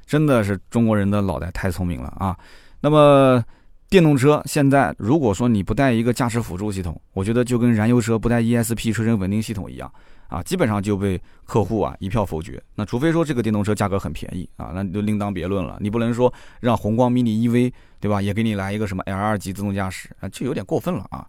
[0.07, 2.37] 真的是中国人的脑袋太聪明了啊。
[2.81, 3.45] 那么
[3.89, 9.93] 电动车现在如果说你不带一个驾驶辅助系统，我觉得就跟燃油车不带 ESP 车身稳定系统一样。
[10.29, 12.61] 啊，基本上就被客户啊一票否决。
[12.75, 15.79] 那除非说这个电动车价格很便宜啊，那就另当别论了。
[15.81, 21.25] 你不能说让宏光 mini EV 对吧，也给你来一个什么 L2 级自动驾驶啊，这有点过分了啊。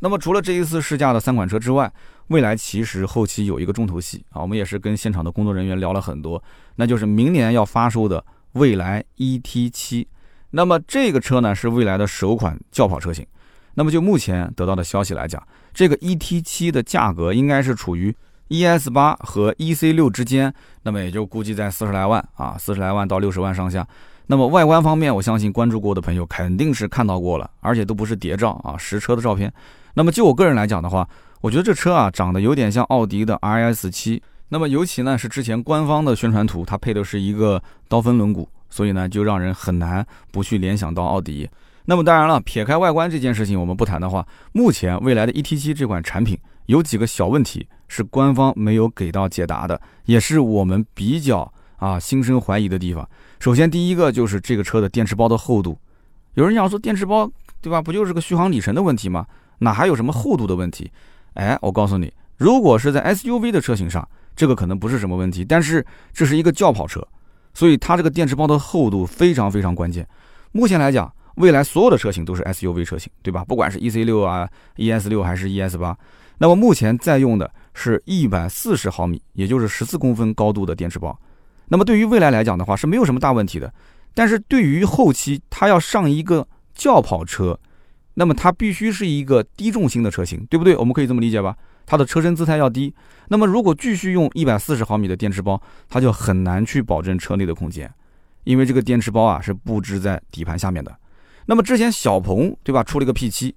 [0.00, 1.92] 那么除了这一次试驾的三款车之外，
[2.28, 6.42] 未来其实后期有一个重头戏啊，我们也是跟现场的工作人员聊了很多，
[6.76, 10.06] 那就是明年要发售的蔚来 ET7。
[10.50, 13.26] 那么这个车呢是未来的首款轿跑车型。
[13.74, 18.14] 那么就目前得到的消息来讲，这个 ET7 的价格应该是处于。
[18.48, 20.50] ES 八和 EC 六之间，
[20.82, 23.86] 那么也就估计在四十来万啊，四十来万到六十万上下。
[24.28, 29.52] 那么外观方面，我相信关注过的朋友肯定是看到过了，而且都不是谍照啊，实车的照片。
[29.98, 31.08] 那么就我个人来讲的话，
[31.40, 34.22] 我觉得这车啊长得有点像奥迪的 RS 七。
[34.48, 41.50] 那么尤其呢是之前官方的宣传图，它配的是一个刀锋轮毂，所以呢就让人很难不去联想到奥迪。
[41.84, 47.66] 那么当然了，撇开外观这件事情我们不谈的话，目前未来的 ET 七这款产品有几个小问题。
[47.88, 53.08] 是官方没有给到解答的，也是我们比较啊心生怀疑的地方。
[53.40, 55.76] 首先，第一个就是这个车的电池包的厚度。
[56.34, 57.28] 有人讲说电池包
[57.60, 59.26] 对吧，不就是个续航里程的问题吗？
[59.58, 60.90] 哪还有什么厚度的问题？
[61.34, 65.44] 哎，我告诉你，如果是在 SUV 的车型上，这个可能不是什么问题。
[65.44, 67.06] 但是这是一个轿跑车，
[67.54, 70.06] 所以它这个电池包的厚度非常非常关键。
[70.52, 73.44] 目前来讲，未来所有的车型都是 SUV 车型，对吧？
[73.44, 75.96] 不管是 EC 六啊、ES 六还是 ES 八，
[76.38, 77.50] 那么目前在用的。
[77.80, 81.16] 是一百四十毫米，也就是十四公分高度的电池包。
[81.68, 83.72] 那么对于未来来讲的话，是没有什么大问题的。
[84.14, 86.44] 但是对于后期它要上一个
[86.74, 87.56] 轿跑车，
[88.18, 90.76] 那么它必须是一个低重心的车型，对不对？
[90.76, 91.54] 我们可以这么理解吧？
[91.86, 92.92] 它的车身姿态要低。
[93.28, 97.88] 那么如果继续用一百四十毫米的电池包，它就很难去保证车内的空间，
[98.42, 100.92] 因为这个电池包啊是布置在底盘下面的。
[101.46, 103.54] 那么之前小鹏对吧出了一个 P7，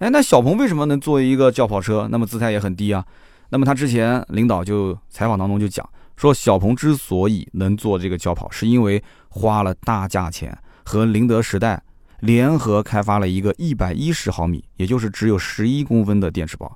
[0.00, 2.06] 哎，那小鹏为什么能做一个轿跑车？
[2.10, 3.02] 那么姿态也很低啊？
[3.48, 11.82] 那么他之前领导就采访当中就讲说，小鹏之所以能做这个轿跑，是因为花了大价钱和宁德时代
[12.20, 16.70] 联合开发了一个一百一十毫米，也就是只有十一公分的电池包。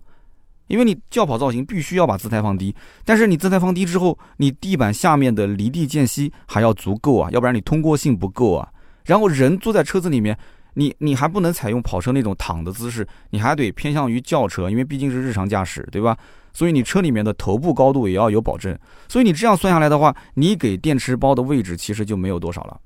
[0.68, 2.72] 因为你轿跑造型必须要把姿态放低，
[3.04, 8.68] 但是你姿态放低之后，你地板下面的离地间隙还要足够啊，要不然你通过性不够啊。
[9.04, 10.38] 然后人坐在车子里面，
[10.74, 16.16] 你你还不能采用跑车那种躺的姿势，你还得偏向于轿车，因为毕竟是日常驾驶，对吧？
[16.52, 22.80] 所以你车里面的头部高度也要有保证，所以你这样算下来的话，你给电池包的位置其实就没有多少了。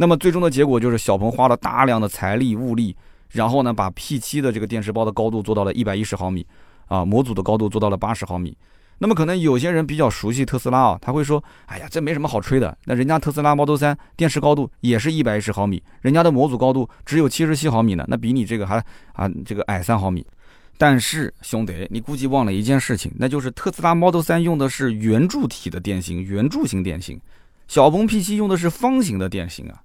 [0.00, 2.96] 那么最终的结果就是小鹏花了大量的财力物力，
[3.30, 6.46] 然后呢把 P7 的这个电池包的高度做到了一百一十毫米，
[6.86, 8.56] 啊模组的高度做到了八十毫米。
[9.00, 18.76] 那么可能有些人比较熟悉特斯拉啊，他会说，哎呀这没什么好吹的，那人家特斯拉 Model 3电池高度也是一百一十毫米，人家的模组高度只有七十七毫米呢，那比你这个还
[19.14, 20.24] 啊这个矮三毫米。
[20.80, 27.20] 但是兄弟，你估计忘了一件事情，那就是特斯拉 Model 3用的是圆柱体的电芯，圆柱形电芯，
[27.66, 29.80] 小鹏 P7 用的是方形的电芯啊，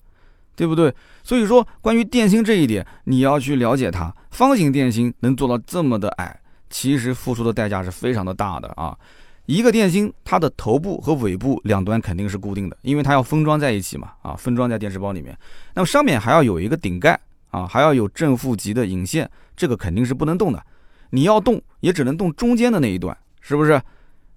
[0.56, 0.94] 对不对？
[1.24, 4.13] 所以说，关于电芯这一点，你要去了解它。
[4.32, 6.39] 方形电芯能做到这么的矮，
[6.70, 8.98] 其实付出的代价是非常的大的啊。
[9.46, 15.38] 一个电芯它的头部和尾部两端肯定是固定的，因为它要封装在一起嘛，啊，封装在电池包里面。
[15.74, 20.63] 那么上面还要有一个顶盖啊，还要有正负极的引线，这个肯定是不能动的。
[21.10, 23.82] 你要动也只能动中间的那一段，是不是？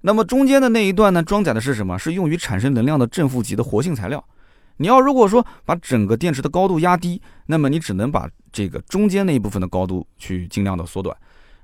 [0.00, 1.98] 那么中间的那一段呢，装载的是什么？
[1.98, 4.22] 是用于产生能量的正负极的活性材料。
[4.76, 11.16] 你要如果说把整个电池的高度压低，那么你只能把这个中间那一部分的高度去尽量的缩短。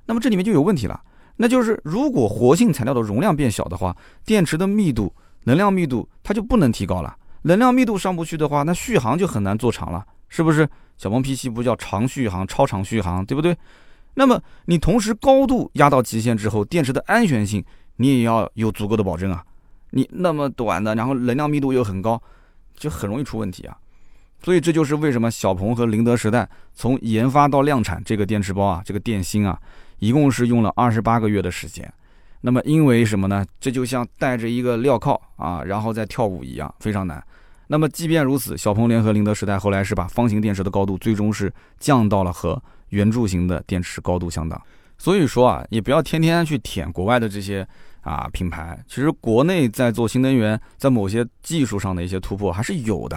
[0.06, 1.00] 那么这里面就有问题了。
[1.36, 5.12] 那就是如果活性材料的容量变小的话，电池的密度、
[5.44, 7.16] 能量密度它就不能提高了。
[7.42, 10.68] 能量密度上不去的话，那续航就很难做长了，是不是？
[10.98, 13.56] 小鹏 P7 不叫长续航、超长续航，对不对？
[14.14, 17.64] 那么你同时高度压到极限之后，电池的安全性
[17.96, 19.42] 你也要有足够的保证啊。
[19.90, 22.22] 你那么短的，然后能量密度又很高，
[22.82, 23.76] 就很容易出问题啊。
[24.42, 29.58] 所以这就是为什么小鹏和宁德时代从研发到量产这个电池包啊，这个电芯啊。
[30.00, 31.88] 一共是用了二十八个月的时间，
[32.40, 33.46] 那么因为什么呢？
[33.60, 37.24] 这就像带着一个镣铐啊，然后再跳舞一样，非常难。
[37.68, 44.60] 那么即便如此，小鹏联合宁德时代后来是把方形电池的高度最终是降到了和圆柱形的电池高度相当。
[44.98, 47.64] 所以说啊，也不要天天去舔国外的这些
[48.02, 53.16] 啊品牌，其实国内在做新能源，在某些技术上的一些突破还是有的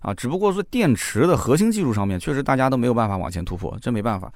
[0.00, 4.32] 啊，只不过说电池的核心技术上面，确实大家都没有办法往前突破，这没办法。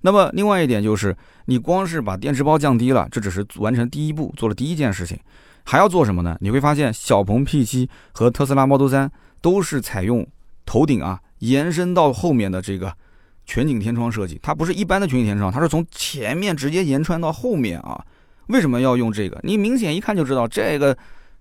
[0.00, 5.18] 那么另外一点就是，你光是把电池包降低了，这只是完成第一步，做了第一件事情，
[5.62, 6.36] 还要做什么呢？
[6.40, 9.08] 你会发现，小鹏 P7 和特斯拉 Model 3
[9.40, 10.26] 都是采用
[10.66, 12.94] 头顶啊延伸到后面的这个
[13.46, 18.04] 全景天窗设计，它不是一般的全景天窗，它是从前面直接延穿到后面啊。
[18.48, 19.40] 为什么要用这个？
[19.42, 20.96] 你明显一看就知道，这个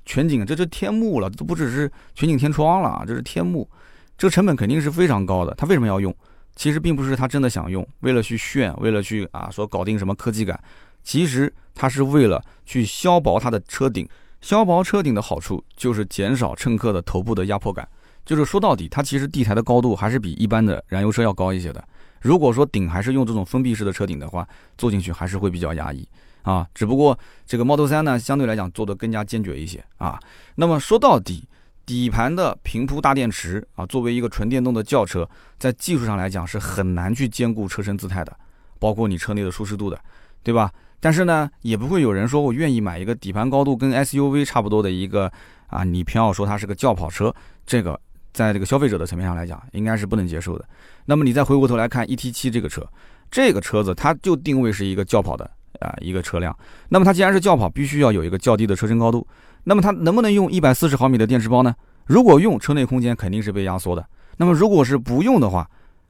[0.06, 3.70] 全景这是天幕了，都不只是全景天窗了，这是天幕，
[4.18, 5.54] 这个成本肯定是非常高的。
[5.56, 6.16] 它为什么要用？
[6.56, 10.62] 其实并不是他真的想用，为了去炫，为了去啊说搞定什么科技感，
[11.04, 14.08] 其实他是为了去削薄它的车顶。
[14.40, 17.88] 削薄车顶的好处就是减少乘客的头部的压迫感。
[18.26, 21.84] 就是说到底，它其实地台的高度还是比一般的燃油车要高一些的。
[22.22, 26.08] 如果说顶还是用这种封闭式的车顶的话，坐进去还是会比较压抑
[26.44, 26.68] 啊。
[26.74, 30.20] 只不过这个 Model 3呢，相对来讲做的更加坚决一些啊。
[30.56, 31.48] 那么说到底。
[31.86, 35.30] 底盘的平铺大电池啊，作为一个纯电动的轿车，
[35.60, 38.34] 在技术上来讲是很难去兼顾车身姿态的，
[38.80, 40.00] 包括你车内的舒适度的，
[40.44, 40.72] 对吧？
[41.02, 45.30] 但是呢，也不会有人说我愿意买一个底盘高度跟 SUV 差不多的一个
[45.68, 48.00] 啊，你偏要说它是个轿跑车，这个
[48.32, 50.66] 在这个消费者的层面上来讲，应该是不能接受的。
[51.04, 52.88] 那么你再回过头来看 ET7 这个车，
[53.30, 56.58] 这个车子它就定位是一个轿跑的啊一个车辆，
[56.90, 59.26] 那么它既然是轿跑，必须要有一个较低的车身高度。
[59.64, 61.74] 那么它能不能用一百四十毫米的电池包呢？
[62.06, 64.06] 如果用，车内空间肯定是被压缩的。
[64.38, 65.70] 那么如果是不用的话，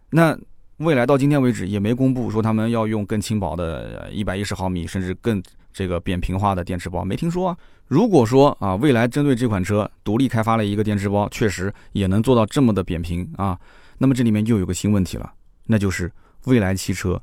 [0.09, 0.37] 那
[0.77, 7.57] 未来到今天为止也没公布说他们要用更轻薄的一百一十毫米，甚至更这个扁平化的电池包，没听说啊。
[7.87, 13.59] 如果说啊，未来针对这款车独立开发了一个电池包，确实也能做到这么的扁平啊，
[13.99, 15.31] 那么这里面就有个新问题了，
[15.67, 16.11] 那就是
[16.45, 17.21] 未来汽车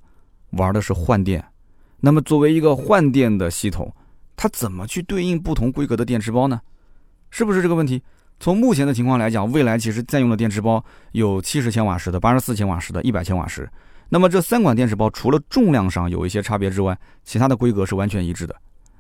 [0.50, 1.44] 玩的是换电，
[2.00, 3.92] 那么作为一个换电的系统。
[4.42, 6.58] 它怎么去对应不同规格的电池包呢？
[7.30, 8.02] 是不是这个问题？
[8.38, 10.82] 从目前的情况来讲，蔚来其实在用的电池包
[11.12, 13.68] 有七十千瓦时的、八十四千瓦时的、一百千瓦时。
[14.08, 18.56] 那么这三款电池包除了重量上有一些差别之外，其他的规格是完全一致的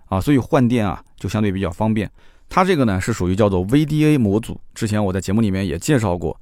[0.08, 2.10] 啊，所以换电啊就相对比较方便。
[2.50, 6.38] 它这个呢是属于叫做 VDA 模组，之前我在节目里面也介绍过。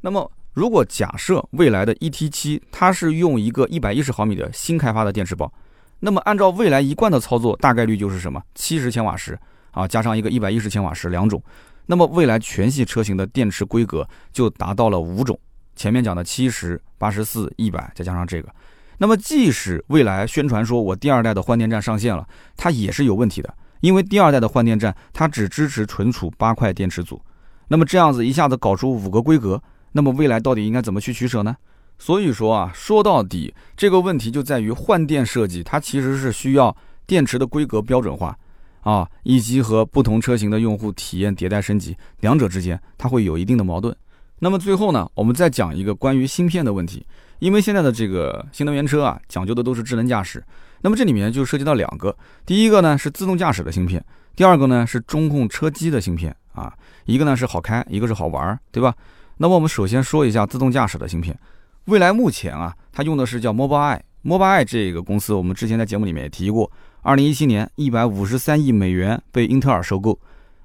[0.00, 5.52] 那么如果假设未来的 ET7 它是用一个一百一十毫米的新开发的电池包。
[6.00, 9.38] 那么按照未来一贯的操作，大概率就是什么七十千瓦时
[9.70, 11.42] 啊，加上一个一百一十千瓦时两种。
[11.86, 15.38] 那么未来全系车型的电池规格就达到了五种，
[15.76, 18.48] 前面讲的七十八十四一百，再加上这个。
[18.98, 27.20] 那么即使未来宣传说我第二代的换电站上线了，它也是有问题的，因为第二代的换电站它只支持存储八块电池组。
[27.68, 31.56] 那么这样子一下子搞出五个规格，那么未来到底应该怎么去取舍呢？
[32.00, 36.74] 所以说啊，说到底，这个问题就在于换电设计，它其实是需要
[37.06, 38.34] 电池的规格标准化
[38.80, 43.94] 啊，以及和不同车型的用户体验迭代升级，两者之间它会有一定的矛盾。
[44.38, 47.04] 那么最后呢，我们再讲一个关于芯片的问题，
[47.38, 50.42] 因为现在的这个新能源车啊，讲究的都是智能驾驶，
[50.80, 54.02] 那么这里面就涉及到两个，第一个呢是自动驾驶的芯片，
[54.34, 56.72] 第二个呢是中控车机的芯片啊，
[57.04, 58.94] 一个呢是好开，一个是好玩，对吧？
[59.36, 61.38] 那么我们首先说一下自动驾驶的芯片。
[61.90, 66.70] 未来目前啊，它用的是叫 Mobileye，Mobileye 这个公司，我们之前在节目里面也提过，
[67.02, 70.16] 二零一七年一百五十三亿美元被英特尔收购，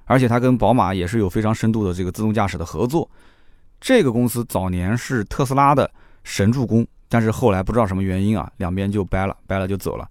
[0.04, 3.10] 而且它跟宝马也是有非常深度的这个自动驾驶的合作。
[3.80, 5.90] 这个公司早年是特斯拉的
[6.22, 10.08] 神助攻，但是后来不知道什么原因啊，两边就掰了，掰了就走了。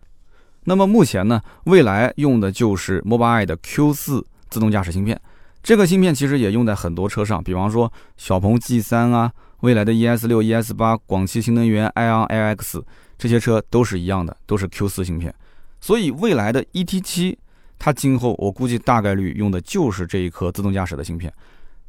[0.65, 5.17] 那么目前呢，未来用的就是 Mobileye 的 Q4 自动驾驶芯片，
[5.63, 9.31] 这个芯片其实也用在很多车上，比方说小鹏 G3 啊，
[9.65, 12.83] 蔚来的 ES 六、ES 八，广汽新能源 iON iX
[13.17, 15.33] 这些车都是一样的，都是 Q4 芯片。
[15.81, 17.35] 所以蔚来的 ET7，
[17.79, 21.33] 它今后我估计大概率用的就是这一颗自动驾驶的芯片。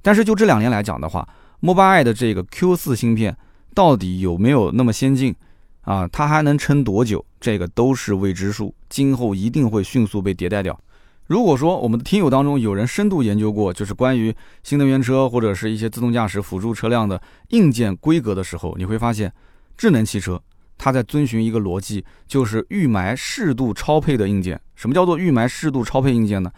[0.01, 1.29] 但是就这两年来讲的话
[1.61, 3.37] ，Mobileye 的这个 Q4 芯片
[3.75, 5.37] 到底有没有那么先进
[5.83, 6.09] 啊？
[6.09, 7.23] 它还能撑多久？
[7.39, 10.81] 这个都是未知数，今后一定会迅速被迭代掉。
[11.27, 19.33] 如果说我们的听友当中有人深度研究过，就是关于新能源车或者是一些自动驾驶辅助车辆的硬件规格的时候，你会发现，
[19.77, 20.41] 智能汽车
[20.79, 24.61] 它在遵循一个逻辑，就是预埋适度超配的硬件。
[24.75, 26.51] 什么叫做预埋适度超配硬件呢？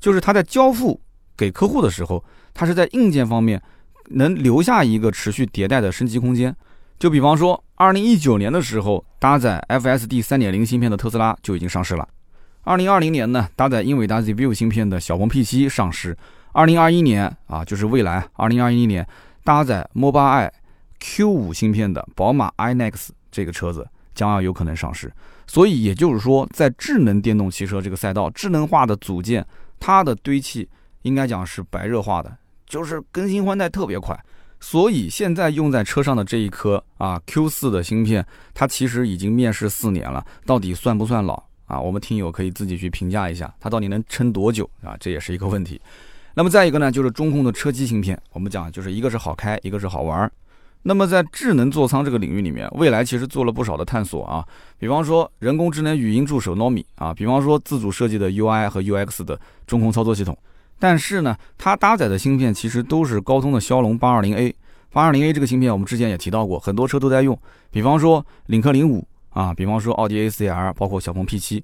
[0.00, 1.00] 就是它在交付
[1.36, 2.24] 给客户的时候。
[2.56, 3.60] 它是在硬件方面
[4.10, 6.54] 能留下一个持续迭代的升级空间，
[7.00, 12.08] 就比方说，二零一九年的时候搭载 FSD 三点零芯片的特斯拉就已经上市了。
[12.66, 16.16] 二零二零年呢，搭载英伟达 ZVIO 芯片的小鹏 P7 上市。
[16.52, 19.06] 二零二一年啊，就是未来，二零二一年
[19.42, 20.50] 搭载 Mobileye
[20.98, 25.12] Q 五芯片的宝马 iNEX 这个车子将要有可能上市。
[25.46, 29.46] 所以也就是说，在智能电动汽车这个赛道，智能化的组件
[29.78, 30.66] 它的堆砌
[31.02, 32.34] 应该讲是白热化的。
[32.66, 34.18] 就是更新换代特别快，
[34.58, 38.24] 所以现在用在车上的这一颗啊 Q 四的芯片，
[38.54, 41.80] 它其实已经面世四年了，到底算不算老啊？
[41.80, 44.96] 我们听友可以自己去评价一下，它到底能撑多久啊？
[45.00, 45.80] 这也是一个问题。
[46.34, 50.30] 那么再一个呢，就是中控的车机芯片，我们讲就是一个是好开，一个是好玩。
[50.82, 54.44] 那么在智能座舱这个领域里面，未来其实做了不少的探索啊，
[54.78, 60.36] 比方说人工智能语音助手 Nomi 啊，比方说自主设计的 UI 和 UX 的中控操作系统。
[60.78, 64.54] 但是呢，它搭载的芯片其实都是高通的骁龙八二零 A，
[64.92, 67.38] 八二零 A 这个芯片我们之前也提到过，很多车都在用，
[67.70, 71.62] 比方说领克零五啊，比方说奥迪 A 四 L，包括小鹏 P 七。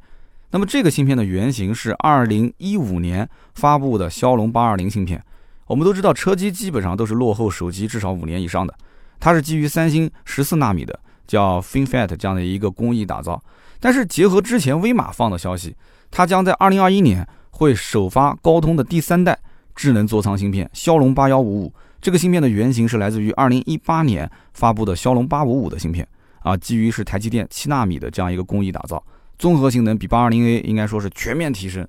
[0.50, 5.24] 那么这个芯片的原型是二零一五年发布的骁龙八二零芯片。
[5.66, 8.74] 我们都知道，车机基本上都是落后手机至少五年以上的，
[9.18, 13.42] 它是基于三星十四纳米的叫 FinFET 这样的一个工艺打造。
[13.78, 15.74] 但是结合之前威马放的消息，
[16.10, 17.26] 它将在二零二一年。
[17.52, 19.38] 会首发高通的第三代
[19.74, 26.06] 智能座舱芯片骁龙八幺五五，这个芯片的原型是来自于二零一八年发布的骁龙八五五的芯片
[26.40, 29.02] 啊，基于是台积电七纳米的这样一个工艺打造，
[29.38, 31.86] 综合性能比八二零 A 应该说是全面提升。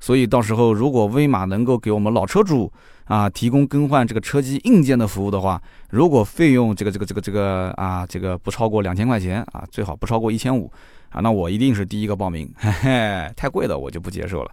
[0.00, 2.72] 所以到时候如果威马能够给我们老车主
[3.06, 10.70] 啊提供更换这个车机硬件的服务的话，如果费用这个这个这个这个啊这个不超过两千块钱啊，最好不超过一千五
[11.08, 14.50] 啊，那我一定是第一个报名，嘿 嘿，太贵的我就不接受了。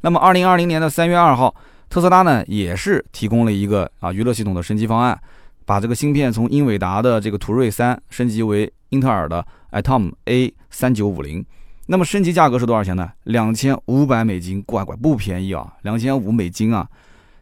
[0.00, 1.54] 那么，二零二零年的三月二号，
[1.88, 5.16] 特斯拉呢也是提供了一个啊娱乐系统的升级方案，
[5.64, 11.44] 把这个芯片从英伟达的这个途锐三升级为英特尔的 Atom A 三九五零。
[11.86, 13.10] 那么升级价格是多少钱呢？
[13.24, 16.86] 两千五百美金，乖乖不便宜啊，两千五美金啊。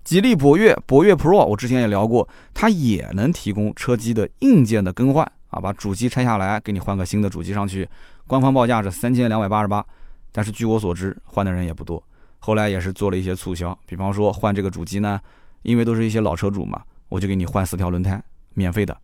[0.05, 7.89] 吉利博越，博越 Pro 我之前也聊过，它也能提供车机的硬件的更换啊，把主机拆下来给你换个新的主机上去，
[8.29, 9.85] 官方报价是三千两百八十八，
[10.31, 12.01] 但是据我所知，换的人也不多。
[12.39, 15.21] 后来也是做了一些促销，比方说换这个主机呢，
[15.63, 18.23] 因为都是一些老车主嘛，我就给你换四条轮胎，
[18.55, 18.97] 免费的。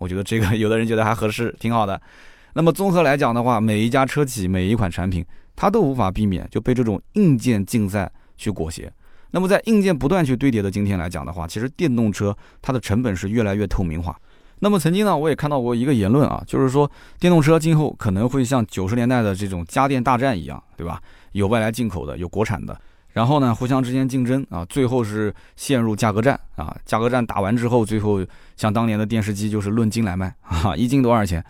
[0.00, 2.00] 我觉得这个有的人觉得还合适，挺好的。
[2.54, 8.90] 那么综合来讲的话，每一家车企每一款产品，它都无法避免就被这种硬件竞赛去裹挟。
[9.30, 14.18] 那么在硬件不断去堆叠的今天来讲的话，其实电动车它的成本是越来越透明化。
[14.62, 21.00] 那么曾经呢，我也看到过一个言论啊，就是说电动车今后可能会像九十年代的这种家电大战一样，对吧？
[21.32, 22.76] 有外来进口的，有国产的，
[23.12, 26.76] 然后呢，互相之间竞争啊，最后是陷入价格战啊。
[26.84, 28.24] 价格战打完之后，最后
[28.56, 31.44] 像当年的电视机就是论斤来卖啊，一斤多少钱？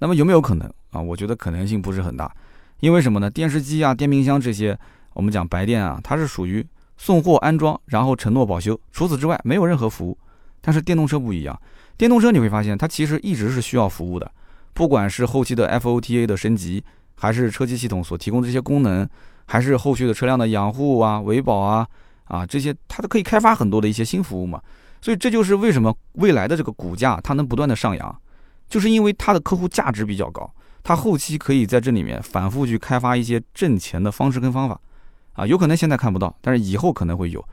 [0.00, 1.00] 那么有没有可能啊？
[1.00, 2.34] 我觉得可能性不是很大，
[2.80, 3.30] 因为什么呢？
[3.30, 4.76] 电视机啊、电冰箱这些，
[5.12, 10.18] 我们讲白电啊，它是属于送货安装，然后承诺保修，除此之外没有任何服务。
[10.60, 11.58] 但是电动车不一样，
[11.96, 14.30] 电动车你会发现它其实一直是需要服务的，
[14.72, 16.82] 不管是后期的 FOTA 的升级。
[17.16, 19.08] 还是车机系统所提供这些功能，
[19.46, 21.86] 还是后续的车辆的养护啊、维保啊
[22.24, 24.60] 啊这些，它都可以开发很多的一些新服务嘛。
[25.00, 28.20] 所以这就是为什么未来的这个股价它能不断的上扬，
[28.68, 30.50] 就是因为它的客户价值比较高，
[30.82, 34.80] 它后期可以在这里面反复去开发一些挣钱的方式跟方法
[35.34, 35.46] 啊。
[35.46, 37.44] 有可能现在看不到，但是以后可能会有。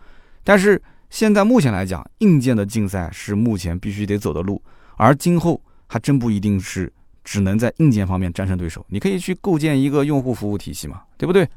[0.44, 4.62] 但是现在目前来讲，硬件的竞赛是目前必须得走的路，
[4.96, 6.92] 而今后还真不一定是。
[7.24, 11.48] 只能在硬件方面战胜对手，你可以去构建一个用户服务体系嘛，对不对？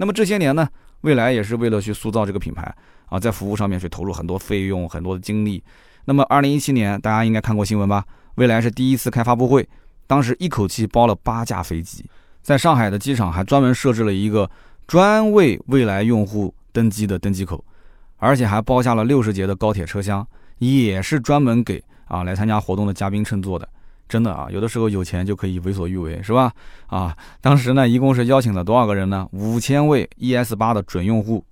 [0.00, 0.68] 那么这些年呢，
[1.00, 2.72] 未来也是为了去塑造这个品牌
[3.06, 5.60] 啊，在服务上面去投入很多费用、很多的精力。
[6.04, 8.04] 那么二零一七年，大家应该看过新闻吧？
[8.36, 9.68] 未来是第一次开发布会，
[10.06, 12.04] 当时一口气包了八架飞机，
[12.42, 14.48] 在上海的机场还专门设置了一个
[14.86, 17.64] 专为未来用户登机的登机口，
[18.18, 20.24] 而且还包下了六十节的高铁车厢，
[20.58, 23.68] 也是专门给啊来参加活动的嘉宾乘坐的。
[24.08, 26.50] 真的啊，有的时候有钱就可以为所欲为，是吧？
[26.86, 29.28] 啊，当时呢，一共是邀请了多少个人呢？
[29.32, 31.44] 五千位 ES 八的准用户，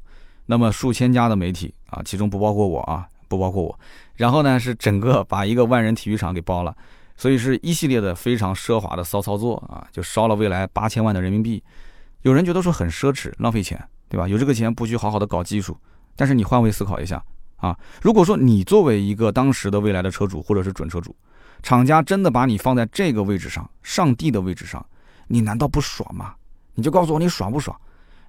[0.47, 3.79] 那么数千家的媒体啊，其中不包括我啊，不包括我。
[4.15, 6.75] 然后呢，是整个把一个万人体育场给包了，
[7.19, 11.63] 所以是一系列的非常奢华的骚操作啊，就烧了未来八千万的人民币。
[12.23, 13.79] 有人觉得说很奢侈，浪费钱，
[14.09, 14.27] 对吧？
[14.27, 15.77] 有这个钱不去好好的搞技术，
[16.17, 17.23] 但是你换位思考一下
[17.57, 21.15] 啊，如果说你作为一个当时的未来的车主或者是准车主。
[21.63, 24.85] 厂家真的把你放在这个位置上，上帝的位置上，
[25.29, 26.35] 你难道不爽吗？
[26.75, 27.77] 你就告诉我你爽不爽？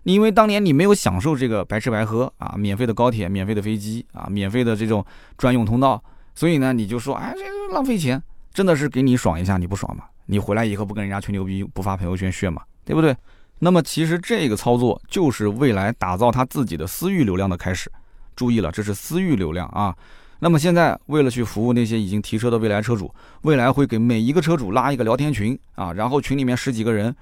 [0.03, 5.05] 你因为当年你没有享受这个白吃白喝啊，免费的高铁、免费的飞机啊、免费的这种
[5.37, 6.01] 专用通道，
[6.33, 8.21] 所以呢，你就说哎，这浪费钱，
[8.53, 10.05] 真的是给你爽一下，你不爽吗？
[10.27, 12.61] 你回来以后不跟人家吹牛逼，不发朋友圈炫吗？
[12.85, 13.15] 对不对？
[13.59, 17.91] 那么其实这个操作就是未来打造他自己的私域流量的开始。
[18.35, 19.95] 注意了，这是私域流量啊。
[20.39, 23.11] 那么现在，为了去服务那些已经提车的未来车主，
[23.41, 27.15] 未来会给每一个车主拉一个聊天群啊，然后群里面十几个人，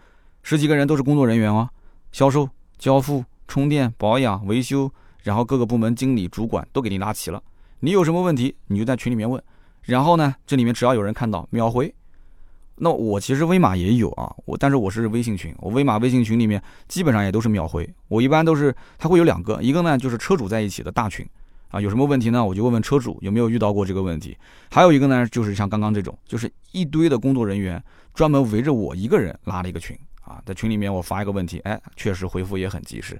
[0.43, 1.69] 十几个人都是工作人员哦，
[2.11, 4.91] 销售、交付、充电、保养、维修，
[5.23, 7.41] 然后各个部门经理、主管都给你拉齐了。
[7.79, 9.41] 你有什么问题，你就在群里面问，
[9.83, 11.93] 然后呢，这里面只要有人看到秒回。
[12.77, 17.89] 那我其实威马也有啊，我但是我是微信群，我威马微信群里面基本上也都是秒回。
[18.09, 21.25] 我一般都是它会有两个，一个呢就是车主在一起的大群。
[21.69, 22.43] 啊，有什么问题呢？
[22.43, 24.37] 我就问问车主有没有遇到过这个问题。
[24.71, 33.19] 还有一个呢，就是像刚刚这种，就是一堆的工作人员专门围着我一个人拉了一个群啊，在群里面我发一个问题，哎，确实回复也很及时。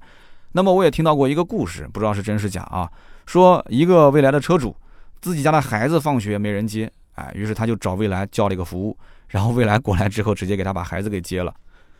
[0.53, 2.89] 那么我也听到过一个故事，不知道是真是假啊，
[3.25, 4.75] 说一个未来的车主
[5.19, 11.53] 自己家的孩子放学没人接，哎，于是他就找未来叫了一个服务，然后未来过来之后直接给他把孩子给接了。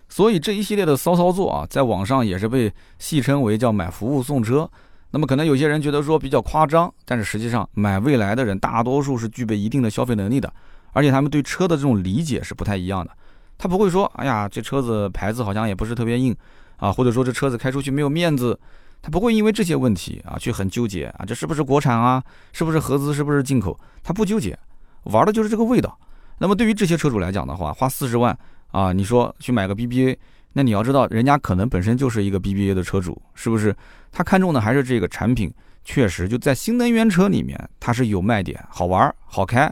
[0.08, 4.70] 所以这一系列的骚操作啊，在网上也是被戏称为叫买服务送车。
[5.16, 10.54] 那么可能有些人觉得说比较夸张，但是实际上买未来的人大多数是具备一定的消费能力的，
[10.92, 13.12] 而且他们对车的这种理解是不太一样的。
[13.58, 16.36] 他不会说，哎呀，这车子牌子好像也不是特别硬
[16.76, 18.60] 啊，或者说这车子开出去没有面子，
[19.02, 24.60] 他不会因为这些问题啊去很纠结啊，这是不是国产啊，是不是合资，是不是进口，他不纠结，
[25.04, 25.98] 玩的就是这个味道。
[26.40, 28.38] 那么对于这些车主来讲的话，花四十万
[28.72, 30.18] 啊，你说去买个 BBA。
[30.58, 33.76] 那你要知道，人家可能本身就是一个 BBA 的车主，是不是？
[34.10, 35.54] 他看中的还是这个产品，
[35.84, 39.70] 确实就在新能源车里面，它是有卖点，好玩好开，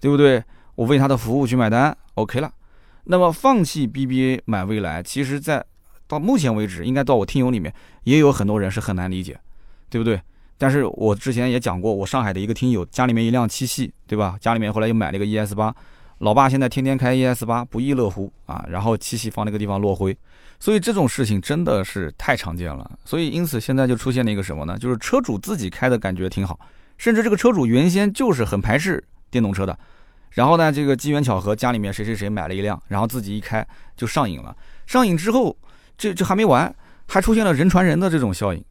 [0.00, 0.42] 对不对？
[0.74, 2.50] 我为他的服务去买单，OK 了。
[3.04, 5.62] 那么放弃 BBA 买蔚来，其实，在
[6.08, 7.70] 到目前为止，应该到我听友里面
[8.04, 9.38] 也有很多人是很难理解，
[9.90, 10.18] 对不对？
[10.56, 14.38] 但是我之前也讲过，我上海的一个听友家里面一辆七系，对吧？
[14.40, 15.74] 家里面后来又买了一个 ES 八。
[16.22, 18.64] 老爸现在天天开 ES 八，不亦乐乎啊！
[18.68, 20.16] 然后七夕放那个地方落灰，
[20.60, 22.88] 所以这种事情真的是太常见了。
[23.04, 24.78] 所以因此现在就出现了一个什么呢？
[24.78, 26.56] 就是车主自己开的感觉挺好，
[26.96, 29.02] 甚至这个车主原先就是很排斥
[29.32, 29.76] 电动车的。
[30.30, 33.66] 然后呢，这个机缘巧合，家里面谁谁谁买了一辆，然后自己一开
[33.96, 34.56] 就上瘾了。
[34.86, 35.56] 上瘾之后，
[35.98, 36.72] 这这还没完，
[37.08, 38.64] 还出现了人传人的这种效应。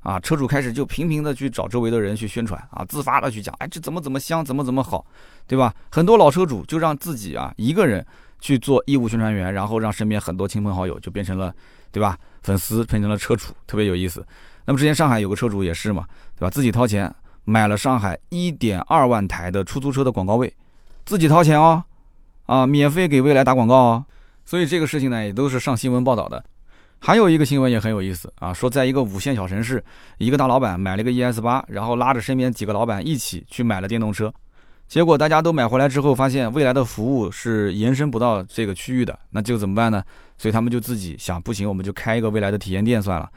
[0.00, 5.04] 啊，车主开始就频频的去找周围的人去宣传啊，自发的去讲，哎，这怎么怎么香，怎么怎么好，
[5.46, 5.74] 对吧？
[5.90, 8.04] 很多老车主就让自己啊一个人
[8.40, 11.54] 去做义务宣传员，然后让身边很多亲朋好友就变成了，
[11.92, 12.16] 对吧？
[12.42, 14.26] 粉丝变成了车主，特别有意思。
[14.64, 16.50] 那么之前上海有个车主也是嘛，对吧？
[16.50, 20.50] 自己掏钱买了上海一点二万台的出租车的广告位，
[21.04, 21.84] 自己掏钱哦，
[22.46, 24.04] 啊，免费给未来打广告哦。
[24.46, 26.42] 所以这个事情呢，也都是上新闻报道的。
[27.02, 29.82] 还有一个新闻也很有意思啊，说在一个五线小城市，
[30.18, 34.30] 一个大老板买了个 ES 八，然后拉着身边几个老板一起去买了电动车，
[34.86, 40.04] 结果大家都买回来之后，发现未来的服务是延伸不到这个区域的，那就怎么办呢？
[40.36, 43.30] 所以他们就自己想，不行，我们就开一个未来的体验店算了，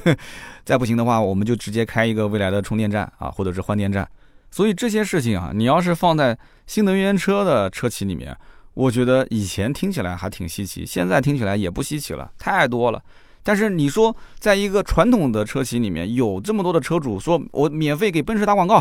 [0.64, 4.06] 再不行的话，我们就直接开一个未来的充电站啊，或者是换电站。
[4.50, 8.36] 所以这些事情啊，你要是放在新能源车的车企里面。
[8.78, 13.02] 我觉得以前听起来还挺稀奇，现在听起来也不稀奇了，太多了。
[13.42, 18.80] 但是你说，在一个传统的车企里面有这么多的车主说，我免费给奔驰打广告，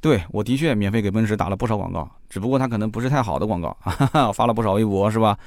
[0.00, 3.76] 对我的确免费给奔驰打了不少广告，只不过他可能不是太好的广告，
[4.32, 5.38] 发了不少微博，是吧？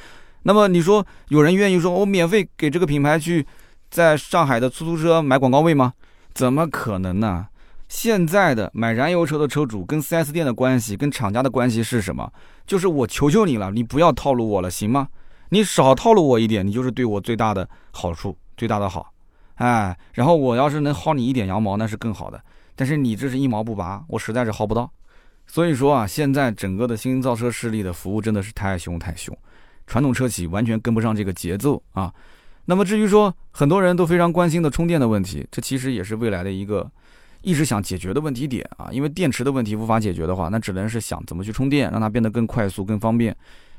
[0.44, 3.44] 那么你说有人愿意说我免费给这个品牌去
[3.90, 5.94] 在上海的出租车买广告位吗？
[6.36, 7.48] 怎么可能呢？
[7.90, 12.32] 现在的买燃油车的车主跟 4S 店的关系，跟厂家的关系是什么？
[12.66, 15.08] 就是我求求你了，你不要套路我了，行吗？
[15.50, 19.12] 你少套路我一点，你就是对我最大的好处，最大的好。
[19.56, 22.40] 哎，然后我要是能薅你一点羊毛，那是更好的。
[22.76, 24.90] 但是你这是一毛不拔，我实在是薅不到。
[25.48, 29.36] 所以说啊，现在整个的新造车势力的服务真的是太凶太凶。
[29.88, 32.14] 传统车企完全跟不上这个节奏啊。
[32.66, 36.88] 那么至于说很多人都非常关心的充电的问题，这其实也是未来的一个
[37.42, 38.90] 一直想解决的问题点啊。
[38.92, 43.36] 因为电池的问题无法解决的话，那只能是想怎么去充电，让它变得更快速、更方便。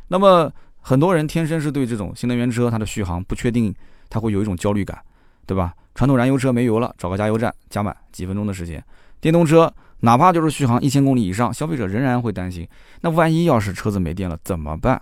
[0.09, 3.75] 那么很多人天生是对这种新能源车它的续航不确定，
[4.09, 4.99] 他会有一种焦虑感，
[5.47, 5.75] 对吧？
[5.95, 8.83] 传统燃油车没油了，找个加油站加满，几分钟的时间。
[9.21, 12.67] 电动车哪怕就是续航一千公里以上，消费者仍然会担心，
[13.03, 15.01] 那万一要是车子没电了怎么办？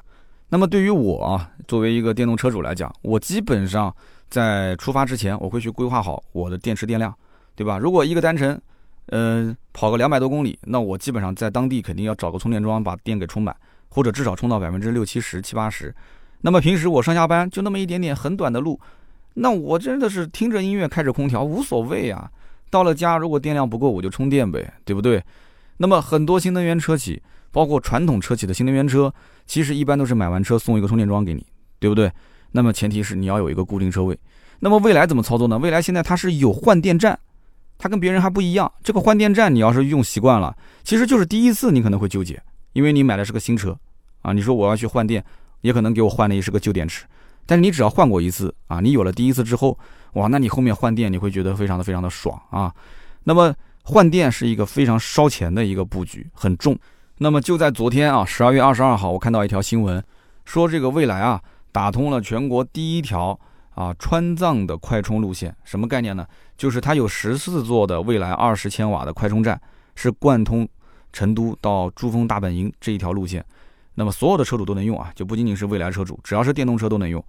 [0.49, 3.95] 那么对于我啊，作为一个电动车主来讲，我基本上
[4.29, 7.15] 在出发之前，我会去规划好我的电池电量，
[7.59, 7.77] 对吧？
[7.77, 8.57] 如果一个单程，
[9.07, 13.57] 嗯，跑个两百多公里，那我基本上在当地肯定要找个充电桩把电给充满，
[13.89, 15.93] 或者至少充到百分之六七十、七八十。
[16.43, 18.79] 那么平时我上下班就那么一点点很短的路，
[19.35, 22.31] 那我真的是听着音乐开着空调无所谓啊。
[22.71, 25.21] 到了家，如果电量不够，我就充电呗，对不对？
[25.79, 29.13] 那么很多新能源车企，包括传统车企的新能源车，
[29.47, 31.45] 其实一般都是买完车送一个充电桩给你，
[31.81, 32.13] 对不对？
[32.53, 34.17] 那么前提是你要有一个固定车位。
[34.61, 35.59] 那么未来怎么操作呢？
[35.59, 37.19] 未来现在它是有换电站，
[37.79, 38.71] 它跟别人还不一样。
[38.83, 40.55] 这个换电站你要是用习惯了，
[40.85, 42.43] 其实就是第一次你可能会纠结，
[42.75, 43.75] 因为你买的是个新车
[44.23, 45.25] 啊，你说我要去换电，
[45.63, 47.07] 也可能给我换的也是个旧电池。
[47.47, 49.79] 但是你只要换过一次啊，你有了第一次之后。
[50.15, 52.75] 哇，那你后面换电你会觉得非常的非常的爽啊。
[53.25, 53.55] 那么
[53.85, 56.77] 换电是一个非常烧钱的一个布局，很重。
[57.19, 60.03] 那么就在昨天啊，十二月二十二号，我看到一条新闻，
[60.47, 63.39] 说这个蔚来啊打通了全国第一条
[63.75, 65.55] 啊川藏的快充路线。
[65.63, 66.27] 什么概念呢？
[66.59, 69.59] 就是它有十四座的未来二十千瓦的快充站，
[69.95, 70.69] 是贯通
[71.11, 73.43] 成都到珠峰大本营这一条路线。
[73.95, 77.25] 那么所有的车主都能用啊，就不仅仅是蔚来车主，只要是电动车都能用。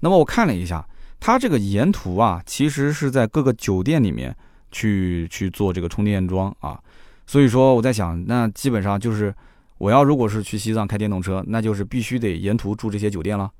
[0.00, 0.84] 那么我看了一下。
[1.24, 4.36] 它这个沿途啊，其实是在各个酒店里面
[4.72, 6.76] 去去做这个充电桩啊，
[7.28, 9.32] 所以说我在想，那基本上就是
[9.82, 13.50] 我要如果是去西藏开电动车，那就是必须得沿途住这些酒店了。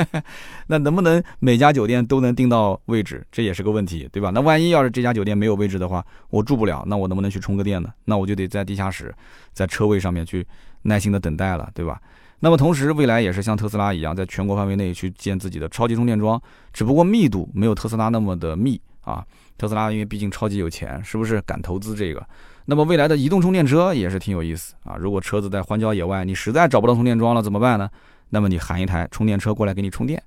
[0.68, 4.30] 那能不能每家酒店都能订到位置，这也是个问题，对吧？
[4.32, 7.92] 那万一要是这家酒店没有位置的话，我住不了，那我能不能去充个电呢？
[8.06, 9.14] 那我就得在地下室，
[9.52, 10.46] 在车位上面去
[10.80, 12.00] 耐心的等待了，对吧？
[12.38, 16.40] 那么同时，未来也是像特斯拉一样，在全国范围内去建自己的超级充电桩，
[16.72, 19.22] 只不过密度没有特斯拉那么的密啊。
[19.58, 22.26] 特斯拉因为毕竟超级有钱，是不是敢投资这个？
[22.70, 24.94] 那么未来的移动充电车也是挺有意思啊。
[24.96, 27.90] 如果车子在荒郊野外，你实在找不到充电桩了怎么办呢？
[28.28, 30.22] 那么你喊一台充电车过来给你充电，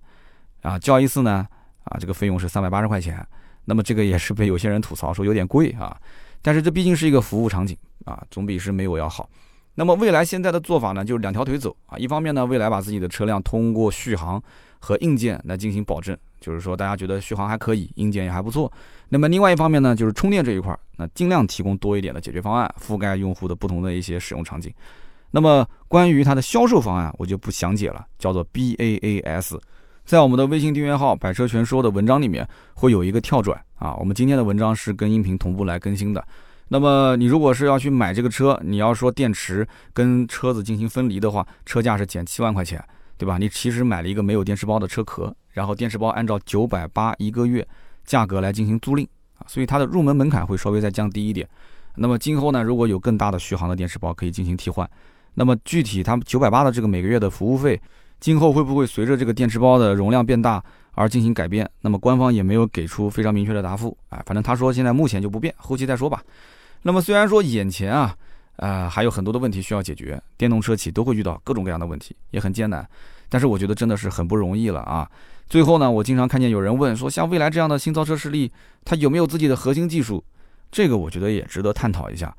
[0.61, 1.47] 啊，叫一次呢，
[1.85, 3.25] 啊，这个费用是三百八十块钱。
[3.63, 5.97] 那么这个也是被有些人吐槽说有点贵啊，
[6.41, 9.29] 但是这毕竟是一个服务场景啊，总比是没有要好。
[9.75, 11.97] 那么未来现在的做法呢，就是两条腿走啊。
[11.97, 14.43] 一方面呢，未来把自己的车辆通过续航
[14.79, 18.69] 和硬件来进行保证，就是说大家觉得续航还可以，硬件也还不错。
[19.13, 24.73] 那么另外一方面呢，就是充电这一块儿，那尽量提供多一点的解决方案，覆盖用户的不同的一些使用场景。
[25.29, 29.59] 那么关于它的销售方案，我就不详解了，叫做 BaaS。
[30.03, 33.93] 在我们的微信订阅号“百车全说”的文章里面会有一个跳转啊。
[33.97, 36.25] 我们今天的文章是跟音频同步来更新的。
[36.69, 42.83] 那么你如果是要去买这个车，你要说电池跟车子进行分离的话，车价是减七万块钱，
[43.15, 43.37] 对吧？
[43.37, 47.67] 你其实买了一个没有电池包的车壳，然后电池包按照九百八一个月
[48.05, 51.47] 价格来进行租赁啊，所以它的入门门槛会稍微再降低一点。
[51.95, 54.89] 那么今后呢，如果有更大的续航的电池包可以进行替换，
[55.35, 57.79] 那么具体它九百八的这个每个月的服务费，
[58.19, 61.69] 今后会不会随着这个电池包的容量变大而进行改变？
[61.81, 66.23] 那么官方也没有给出非常明确的答复啊，反正他说现在目前就不变，后期再说吧。
[66.81, 68.15] 那么虽然说眼前啊，
[68.57, 72.87] 啊还有很多的问题需要解决，电动车企都会遇到各种各样的问题，也很艰难，
[73.29, 75.07] 但是我觉得真的是很不容易了啊。
[75.49, 78.51] 最后呢，我经常看见有人问说，像蔚来这样的新造车势力，
[78.83, 80.23] 它有没有自己的核心技术？
[80.71, 82.35] 这个我觉得也值得探讨一下。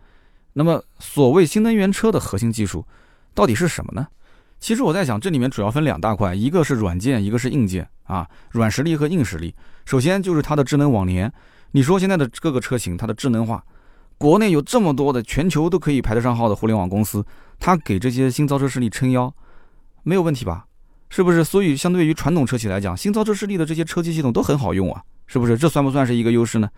[0.54, 2.84] 那么所谓新能源车的核心技术
[3.34, 4.06] 到底是什么呢？
[4.58, 9.54] 其实我在想，这里面主要分两大块，一个是软件，一个是硬件啊，软实力和硬实力。
[9.84, 11.30] 首先就是它的智能网联，
[11.72, 13.62] 你说现在的各个车型它的智能化。
[14.16, 17.24] 国内有这么多的全球都可以排得上号的互联网公司，
[17.58, 19.34] 它给这些新造车势力撑腰，
[20.02, 20.66] 没有问题吧？
[21.14, 21.44] 是不是？
[21.44, 25.56] 所以相对于传统车企来讲，新造车势力的这些车机系统都很好用啊，是不是？
[25.56, 26.68] 这算不算是一个优势呢？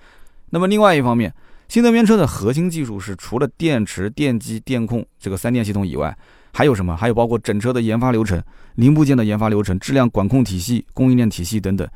[0.51, 1.33] 那么另外一方面，
[1.69, 6.15] 新能源车的核心技术是除了电池、电机、电控这个三电系统以外，
[6.53, 6.95] 还有什么？
[6.95, 8.39] 还有包括整车的研发流程、
[8.75, 11.89] 零部件的研发流程、质量管控体系、供应链体系等等。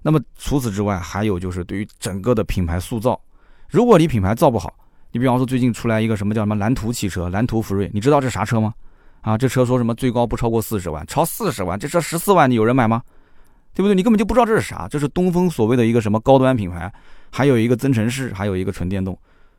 [0.00, 3.20] 那么除此之外，还有就是对于整个的品牌塑造，
[3.68, 4.72] 如果你品牌造不好，
[5.10, 8.72] 你比方说最近出来一个什么叫什么蓝图汽车，蓝图福瑞，你知道这啥车吗？
[9.22, 13.02] 啊，这车说什么最高不超过四十万，超四十万，这车十四万，你有人买吗？
[13.74, 13.94] 对不对？
[13.94, 16.92] 你根本就不知道这是啥，这是东风所谓的一个什么高端品牌，
[17.30, 19.18] 还有一个增程式，还有一个纯电动，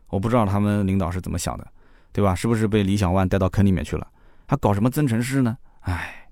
[0.10, 1.66] 我不知道他们领导是怎么想的，
[2.12, 2.36] 对吧？
[2.36, 4.06] 是不是被理想 ONE 带到坑里面去了？
[4.46, 5.58] 还搞什么增程式呢？
[5.80, 6.28] 唉，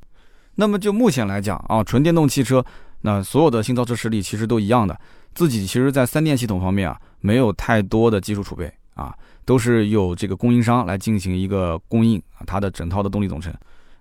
[0.55, 2.63] 那么就目前来讲啊，纯电动汽车，
[3.01, 4.99] 那所有的新造车势力其实都一样的，
[5.33, 9.15] 自己其实在三电系统方面啊，没有太多的技术储备啊，
[9.45, 13.53] 都是由这个供应商来进行一个供应啊，它的整套的动力总成。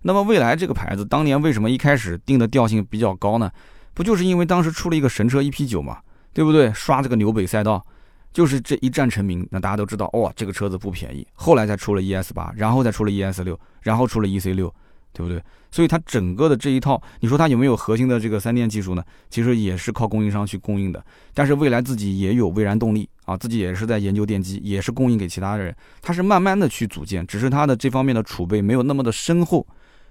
[0.02, 3.50] 那么蔚来这个牌子当年为什么一开始定的调性比较高呢？
[3.92, 5.98] 不就是因为当时出了一个神车 EP 九嘛，
[6.32, 6.72] 对不对？
[6.72, 7.84] 刷这个纽北赛道，
[8.32, 11.26] 就是这一战成名，那大家都知道，哇，这个车子不便宜。
[11.34, 14.72] 后来才出了 ES 八，然后再出了 ES 六，然后出了 EC 六，
[15.12, 15.42] 对不对？
[15.72, 19.04] 所以它整个的这一套，你说它有没有核心的这个三电技术呢？
[19.28, 21.04] 其实也是靠供应商去供应的。
[21.34, 25.72] 但是蔚来自己也有蔚然动力啊，自己也是在研究电机，也是供应给其他人，
[26.02, 29.64] 他是慢慢的去组建，只是他的这方面的储备没有那么的深厚。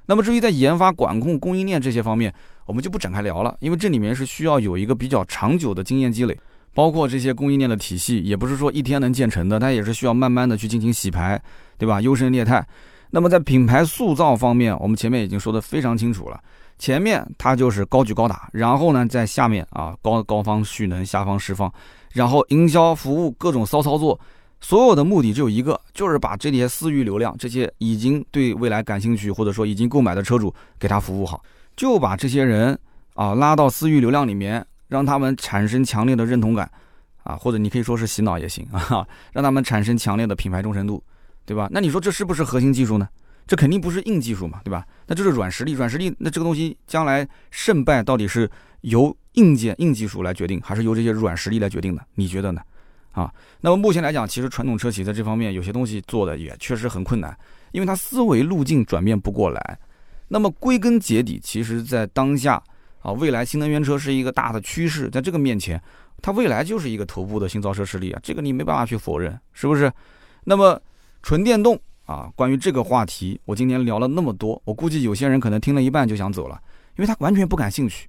[0.05, 2.33] 那么至于在研发、管控、供应链这些方面，
[2.65, 6.39] 我们就不展开聊了，因为这里面是需要有一个比较长久的经验积累，
[6.73, 11.39] 包括这些供应链的体系，也不是说一天能建成的，它也是需要慢慢的去进行洗牌，
[11.77, 11.99] 对吧？
[11.99, 12.65] 优胜劣汰。
[13.11, 16.39] 那么在品牌塑造方面，我们前面已经说的非常清楚了，
[16.77, 21.71] 前面它就是高举高打，然后呢在下面啊高高方蓄能，下方释放，
[22.13, 24.19] 然后营销服务各种骚操作。
[24.61, 31.41] 所有的目的只有一个，就是把这些私域流量，这些已经对未来感兴趣或者说已经购买的车主，给他服务好，
[31.77, 32.77] 就把这些人
[33.13, 36.69] 啊拉到私域流量里面，让他们产生强烈的认同感，
[37.23, 41.01] 啊，或者你可以说是洗脑也行 啊，让他们产生强烈的品牌忠诚度，
[41.45, 41.69] 对吧？
[41.71, 43.07] 那你说这是不是核心技术呢？
[43.47, 44.85] 这肯定不是硬技术嘛，对吧？
[45.07, 48.47] 那就是软实力，软实力，那这个东西将来胜败到底是
[48.81, 52.05] 由硬件硬技术来决定，还是由这些软实力来决定的？
[52.15, 52.61] 你觉得呢？
[53.11, 57.37] 啊，那么目前来讲，其实传统车企在这方面有些东西做的也确实很困难，
[57.71, 59.79] 因为它思维路径转变不过来。
[60.27, 62.61] 那么归根结底，其实，在当下
[63.01, 65.81] 啊，未来新能源车是一个大的趋势，在这个面前，
[66.21, 69.91] 它未来就是一个头部的新造车势力啊，这个你没办法去否认，是不是？
[70.43, 70.79] 那么
[71.23, 76.61] 纯电动啊，关于这个话题，我今天聊了那么多，我估计有些人可能听了一半就想走了，
[76.95, 78.07] 因为他完全不感兴趣。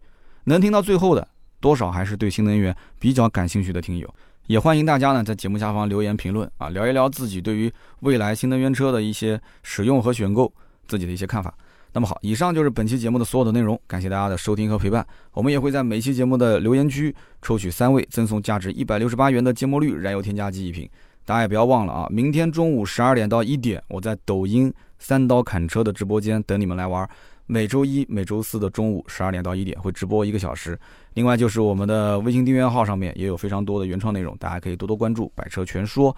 [0.50, 1.26] 能听到最后的，
[1.60, 4.12] 多少还是对新能源比较感兴趣的听友。
[4.48, 10.52] 也欢迎大家呢在节目下方留言评论啊，聊一聊自己对于未来新能源车的一些使用和选购
[10.88, 11.54] 自己的一些看法。
[11.92, 15.06] 那么好，以上就是本期节目的所有的内容，感谢大家的收听和陪伴。
[15.32, 20.88] 我们也会在每期节目的留言区抽取三位，赠送价值一百六十八元的芥末绿燃油添加剂一瓶。
[21.24, 27.08] 大家也不要忘了啊，明天中午十二点到一点，我在抖音三刀砍车的直播间等你们来玩。
[27.50, 30.78] 每周一、每周四的中午十二点到一点会直播一个小时。
[31.14, 36.16] 另外就是我们的微信订阅号上面也有非常多的原创内容，大家可以多多关注“百车全说”。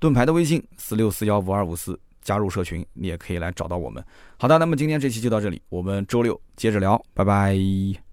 [0.00, 4.02] 盾牌的微信四六四幺五二五四，加入社群，你也可以来找到我们。
[4.38, 8.09] 好的，那么今天这期就到这里，我们周六接着聊，拜拜。